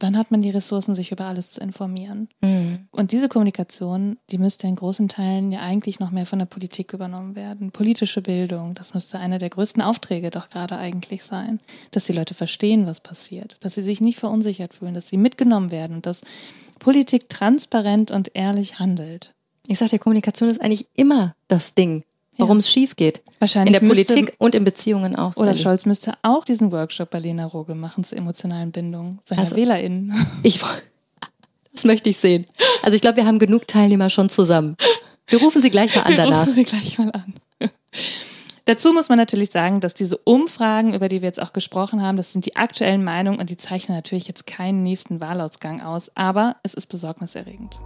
wann 0.02 0.16
hat 0.16 0.30
man 0.30 0.42
die 0.42 0.50
Ressourcen, 0.50 0.94
sich 0.94 1.12
über 1.12 1.26
alles 1.26 1.52
zu 1.52 1.60
informieren? 1.60 2.28
Mhm. 2.40 2.88
Und 2.90 3.12
diese 3.12 3.28
Kommunikation, 3.28 4.18
die 4.30 4.38
müsste 4.38 4.66
in 4.66 4.76
großen 4.76 5.08
Teilen 5.08 5.52
ja 5.52 5.60
eigentlich 5.60 6.00
noch 6.00 6.10
mehr 6.10 6.26
von 6.26 6.38
der 6.38 6.46
Politik 6.46 6.92
übernommen 6.92 7.36
werden. 7.36 7.70
Politische 7.70 8.22
Bildung, 8.22 8.74
das 8.74 8.94
müsste 8.94 9.20
einer 9.20 9.38
der 9.38 9.50
größten 9.50 9.82
Aufträge 9.82 10.30
doch 10.30 10.50
gerade 10.50 10.76
eigentlich 10.78 11.24
sein, 11.24 11.60
dass 11.92 12.06
die 12.06 12.12
Leute 12.12 12.34
verstehen, 12.34 12.86
was 12.86 13.00
passiert, 13.00 13.56
dass 13.60 13.74
sie 13.74 13.82
sich 13.82 14.00
nicht 14.00 14.18
verunsichert 14.18 14.74
fühlen, 14.74 14.94
dass 14.94 15.08
sie 15.08 15.16
mitgenommen 15.16 15.70
werden 15.70 15.96
und 15.96 16.06
dass 16.06 16.22
Politik 16.78 17.28
transparent 17.28 18.10
und 18.10 18.32
ehrlich 18.34 18.78
handelt. 18.78 19.34
Ich 19.68 19.78
sage, 19.78 19.98
Kommunikation 19.98 20.50
ist 20.50 20.60
eigentlich 20.60 20.88
immer 20.94 21.36
das 21.46 21.74
Ding 21.74 22.02
warum 22.38 22.58
es 22.58 22.70
schief 22.70 22.96
geht. 22.96 23.22
Wahrscheinlich 23.38 23.74
in 23.74 23.80
der 23.80 23.88
Politik 23.88 24.34
und 24.38 24.54
in 24.54 24.64
Beziehungen 24.64 25.16
auch. 25.16 25.36
Olaf 25.36 25.58
Scholz 25.58 25.86
müsste 25.86 26.14
auch 26.22 26.44
diesen 26.44 26.72
Workshop 26.72 27.10
bei 27.10 27.18
Lena 27.18 27.46
Rogel 27.46 27.74
machen 27.74 28.04
zur 28.04 28.18
emotionalen 28.18 28.70
Bindung 28.70 29.18
seiner 29.24 29.42
also, 29.42 29.56
WählerInnen. 29.56 30.14
Ich, 30.42 30.60
das 31.72 31.84
möchte 31.84 32.10
ich 32.10 32.18
sehen. 32.18 32.46
Also 32.82 32.96
ich 32.96 33.02
glaube, 33.02 33.16
wir 33.16 33.26
haben 33.26 33.38
genug 33.38 33.66
Teilnehmer 33.66 34.10
schon 34.10 34.28
zusammen. 34.28 34.76
Wir 35.26 35.40
rufen 35.40 35.62
sie 35.62 35.70
gleich 35.70 35.94
mal 35.96 36.02
an 36.02 36.16
danach. 36.16 36.30
Wir 36.30 36.38
rufen 36.38 36.54
sie 36.54 36.64
gleich 36.64 36.98
mal 36.98 37.10
an. 37.12 37.34
Dazu 38.64 38.92
muss 38.92 39.08
man 39.08 39.18
natürlich 39.18 39.50
sagen, 39.50 39.80
dass 39.80 39.92
diese 39.92 40.16
Umfragen, 40.18 40.94
über 40.94 41.08
die 41.08 41.20
wir 41.20 41.26
jetzt 41.26 41.42
auch 41.42 41.52
gesprochen 41.52 42.00
haben, 42.00 42.16
das 42.16 42.32
sind 42.32 42.46
die 42.46 42.54
aktuellen 42.54 43.02
Meinungen 43.02 43.40
und 43.40 43.50
die 43.50 43.56
zeichnen 43.56 43.96
natürlich 43.96 44.28
jetzt 44.28 44.46
keinen 44.46 44.84
nächsten 44.84 45.20
Wahlausgang 45.20 45.82
aus, 45.82 46.12
aber 46.14 46.56
es 46.62 46.72
ist 46.74 46.86
besorgniserregend. 46.86 47.80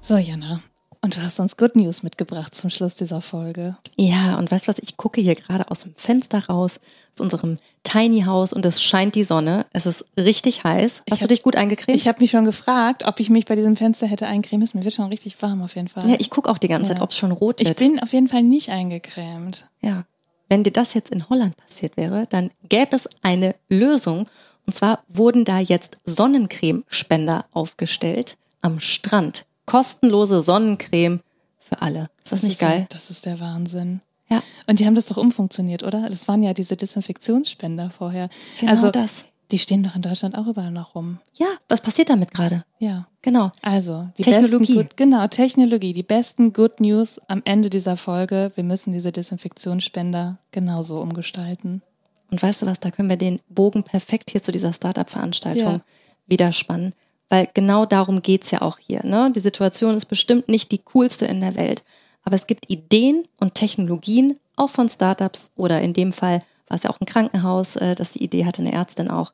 So, 0.00 0.16
Jana, 0.16 0.60
und 1.00 1.16
du 1.16 1.22
hast 1.22 1.38
uns 1.40 1.56
Good 1.56 1.76
News 1.76 2.02
mitgebracht 2.02 2.54
zum 2.54 2.70
Schluss 2.70 2.94
dieser 2.94 3.20
Folge. 3.20 3.76
Ja, 3.96 4.36
und 4.36 4.50
weißt 4.50 4.66
du 4.66 4.68
was, 4.68 4.78
ich 4.78 4.96
gucke 4.96 5.20
hier 5.20 5.34
gerade 5.34 5.70
aus 5.70 5.80
dem 5.80 5.94
Fenster 5.94 6.46
raus, 6.46 6.80
aus 7.12 7.20
unserem 7.20 7.58
Tiny 7.84 8.22
House 8.22 8.52
und 8.52 8.66
es 8.66 8.82
scheint 8.82 9.14
die 9.14 9.24
Sonne. 9.24 9.66
Es 9.72 9.86
ist 9.86 10.06
richtig 10.16 10.64
heiß. 10.64 11.04
Hast 11.10 11.20
hab, 11.20 11.28
du 11.28 11.28
dich 11.28 11.42
gut 11.42 11.56
eingecremt? 11.56 11.96
Ich 11.96 12.08
habe 12.08 12.20
mich 12.20 12.30
schon 12.30 12.44
gefragt, 12.44 13.04
ob 13.06 13.20
ich 13.20 13.30
mich 13.30 13.46
bei 13.46 13.56
diesem 13.56 13.76
Fenster 13.76 14.06
hätte 14.06 14.26
eincremen 14.26 14.60
müssen. 14.60 14.78
Mir 14.78 14.84
wird 14.84 14.94
schon 14.94 15.06
richtig 15.06 15.40
warm 15.40 15.62
auf 15.62 15.76
jeden 15.76 15.88
Fall. 15.88 16.08
Ja, 16.08 16.16
ich 16.18 16.30
gucke 16.30 16.50
auch 16.50 16.58
die 16.58 16.68
ganze 16.68 16.90
ja. 16.90 16.94
Zeit, 16.96 17.02
ob 17.02 17.10
es 17.10 17.16
schon 17.16 17.32
rot 17.32 17.60
wird. 17.60 17.68
Ich 17.68 17.76
bin 17.76 18.00
auf 18.00 18.12
jeden 18.12 18.28
Fall 18.28 18.42
nicht 18.42 18.70
eingecremt. 18.70 19.68
Ja. 19.80 20.04
Wenn 20.48 20.64
dir 20.64 20.72
das 20.72 20.94
jetzt 20.94 21.10
in 21.10 21.28
Holland 21.28 21.56
passiert 21.56 21.96
wäre, 21.96 22.26
dann 22.28 22.50
gäbe 22.68 22.96
es 22.96 23.08
eine 23.22 23.54
Lösung. 23.68 24.28
Und 24.66 24.72
zwar 24.72 25.04
wurden 25.08 25.44
da 25.44 25.60
jetzt 25.60 25.98
Sonnencremespender 26.04 27.44
aufgestellt 27.52 28.36
am 28.60 28.80
Strand 28.80 29.44
kostenlose 29.68 30.40
Sonnencreme 30.40 31.20
für 31.58 31.82
alle. 31.82 32.00
Ist 32.00 32.08
das, 32.20 32.30
das 32.30 32.42
nicht 32.42 32.52
ist 32.52 32.60
geil? 32.60 32.86
das 32.88 33.10
ist 33.10 33.26
der 33.26 33.38
Wahnsinn. 33.38 34.00
Ja. 34.30 34.42
Und 34.66 34.80
die 34.80 34.86
haben 34.86 34.94
das 34.94 35.06
doch 35.06 35.16
umfunktioniert, 35.16 35.82
oder? 35.82 36.08
Das 36.08 36.26
waren 36.26 36.42
ja 36.42 36.54
diese 36.54 36.76
Desinfektionsspender 36.76 37.90
vorher. 37.90 38.28
Genau 38.60 38.72
also, 38.72 38.90
das. 38.90 39.26
Die 39.50 39.58
stehen 39.58 39.82
doch 39.82 39.94
in 39.94 40.02
Deutschland 40.02 40.36
auch 40.36 40.46
überall 40.46 40.70
noch 40.70 40.94
rum. 40.94 41.18
Ja, 41.34 41.46
was 41.68 41.80
passiert 41.80 42.10
damit 42.10 42.32
gerade? 42.32 42.64
Ja. 42.78 43.06
Genau. 43.22 43.50
Also, 43.62 44.08
die 44.18 44.22
Technologie. 44.22 44.74
Besten, 44.74 44.96
genau, 44.96 45.26
Technologie. 45.26 45.92
Die 45.92 46.02
besten 46.02 46.52
Good 46.52 46.80
News 46.80 47.18
am 47.28 47.42
Ende 47.44 47.70
dieser 47.70 47.96
Folge. 47.96 48.52
Wir 48.54 48.64
müssen 48.64 48.92
diese 48.92 49.12
Desinfektionsspender 49.12 50.38
genauso 50.50 51.00
umgestalten. 51.00 51.82
Und 52.30 52.42
weißt 52.42 52.62
du 52.62 52.66
was, 52.66 52.80
da 52.80 52.90
können 52.90 53.08
wir 53.08 53.16
den 53.16 53.40
Bogen 53.48 53.82
perfekt 53.82 54.30
hier 54.30 54.42
zu 54.42 54.52
dieser 54.52 54.72
Startup-Veranstaltung 54.72 55.72
ja. 55.72 55.80
wieder 56.26 56.52
spannen. 56.52 56.94
Weil 57.28 57.48
genau 57.52 57.84
darum 57.84 58.22
geht's 58.22 58.50
ja 58.50 58.62
auch 58.62 58.78
hier. 58.78 59.04
Ne? 59.04 59.30
Die 59.34 59.40
Situation 59.40 59.94
ist 59.94 60.06
bestimmt 60.06 60.48
nicht 60.48 60.72
die 60.72 60.78
coolste 60.78 61.26
in 61.26 61.40
der 61.40 61.56
Welt, 61.56 61.82
aber 62.22 62.34
es 62.34 62.46
gibt 62.46 62.70
Ideen 62.70 63.24
und 63.38 63.54
Technologien, 63.54 64.38
auch 64.56 64.70
von 64.70 64.88
Startups 64.88 65.50
oder 65.56 65.80
in 65.80 65.92
dem 65.92 66.12
Fall 66.12 66.40
war 66.66 66.76
es 66.76 66.82
ja 66.82 66.90
auch 66.90 67.00
ein 67.00 67.06
Krankenhaus, 67.06 67.76
äh, 67.76 67.94
das 67.94 68.12
die 68.12 68.22
Idee 68.22 68.44
hatte, 68.44 68.62
eine 68.62 68.72
Ärztin 68.72 69.10
auch. 69.10 69.32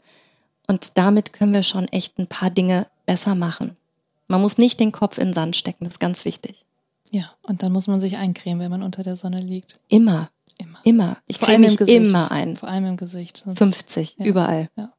Und 0.67 0.97
damit 0.99 1.33
können 1.33 1.53
wir 1.53 1.63
schon 1.63 1.89
echt 1.89 2.19
ein 2.19 2.27
paar 2.27 2.51
Dinge 2.51 2.87
besser 3.07 3.35
machen. 3.35 3.77
Man 4.29 4.41
muss 4.41 4.59
nicht 4.59 4.81
den 4.81 4.93
Kopf 4.93 5.19
in 5.19 5.29
den 5.29 5.35
Sand 5.35 5.57
stecken, 5.57 5.85
das 5.85 5.95
ist 5.95 6.01
ganz 6.01 6.25
wichtig. 6.25 6.65
Ja, 7.11 7.31
und 7.43 7.63
dann 7.63 7.73
muss 7.73 7.87
man 7.87 8.01
sich 8.01 8.17
eincremen, 8.17 8.61
wenn 8.61 8.71
man 8.71 8.83
unter 8.83 9.03
der 9.03 9.17
Sonne 9.17 9.41
liegt. 9.41 9.79
Immer. 9.89 10.31
Immer. 10.59 10.79
Immer. 10.85 11.17
Ich 11.27 11.41
creme 11.41 11.63
mich 11.63 11.81
immer 11.81 12.31
ein. 12.31 12.57
Vor 12.57 12.69
allem 12.69 12.87
im 12.87 12.97
Gesicht. 12.97 13.43
Sonst 13.45 13.59
50, 13.59 14.17
ja. 14.19 14.25
überall. 14.25 14.71
Ja, 14.77 14.93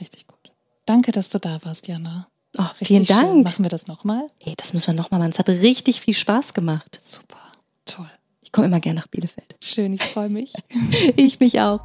richtig 0.00 0.26
gut. 0.26 0.52
Danke, 0.84 1.12
dass 1.12 1.30
du 1.30 1.38
da 1.38 1.58
warst, 1.64 1.88
Jana. 1.88 2.29
Oh, 2.58 2.64
vielen 2.82 3.00
Richtig 3.02 3.16
schön. 3.16 3.26
Dank. 3.26 3.44
Machen 3.44 3.64
wir 3.64 3.70
das 3.70 3.86
nochmal? 3.86 4.26
Ey, 4.40 4.54
das 4.56 4.72
müssen 4.72 4.88
wir 4.88 4.94
nochmal 4.94 5.20
machen. 5.20 5.30
Es 5.30 5.38
hat 5.38 5.48
richtig 5.48 6.00
viel 6.00 6.14
Spaß 6.14 6.54
gemacht. 6.54 6.98
Super. 7.02 7.38
Toll. 7.84 8.10
Ich 8.40 8.52
komme 8.52 8.66
immer 8.66 8.80
gerne 8.80 8.98
nach 8.98 9.06
Bielefeld. 9.06 9.56
Schön, 9.62 9.92
ich 9.92 10.02
freue 10.02 10.28
mich. 10.28 10.52
Ich 11.16 11.38
mich 11.38 11.60
auch. 11.60 11.80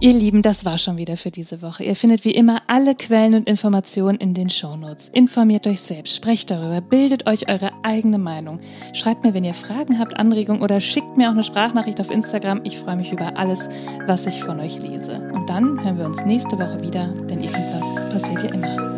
Ihr 0.00 0.12
Lieben, 0.12 0.42
das 0.42 0.64
war 0.64 0.78
schon 0.78 0.96
wieder 0.96 1.16
für 1.16 1.32
diese 1.32 1.60
Woche. 1.60 1.82
Ihr 1.82 1.96
findet 1.96 2.24
wie 2.24 2.30
immer 2.30 2.62
alle 2.68 2.94
Quellen 2.94 3.34
und 3.34 3.48
Informationen 3.48 4.18
in 4.18 4.32
den 4.32 4.48
Shownotes. 4.48 5.08
Informiert 5.08 5.66
euch 5.66 5.80
selbst, 5.80 6.14
sprecht 6.14 6.52
darüber, 6.52 6.80
bildet 6.80 7.26
euch 7.26 7.48
eure 7.48 7.72
eigene 7.82 8.18
Meinung. 8.18 8.60
Schreibt 8.92 9.24
mir, 9.24 9.34
wenn 9.34 9.42
ihr 9.42 9.54
Fragen 9.54 9.98
habt, 9.98 10.16
Anregungen 10.16 10.62
oder 10.62 10.80
schickt 10.80 11.16
mir 11.16 11.28
auch 11.28 11.32
eine 11.32 11.42
Sprachnachricht 11.42 12.00
auf 12.00 12.12
Instagram. 12.12 12.60
Ich 12.62 12.78
freue 12.78 12.96
mich 12.96 13.10
über 13.10 13.36
alles, 13.38 13.68
was 14.06 14.26
ich 14.26 14.44
von 14.44 14.60
euch 14.60 14.80
lese. 14.80 15.18
Und 15.32 15.50
dann 15.50 15.82
hören 15.82 15.98
wir 15.98 16.06
uns 16.06 16.24
nächste 16.24 16.56
Woche 16.58 16.80
wieder, 16.80 17.08
denn 17.08 17.42
irgendwas 17.42 17.96
passiert 18.10 18.44
ja 18.44 18.50
immer. 18.50 18.97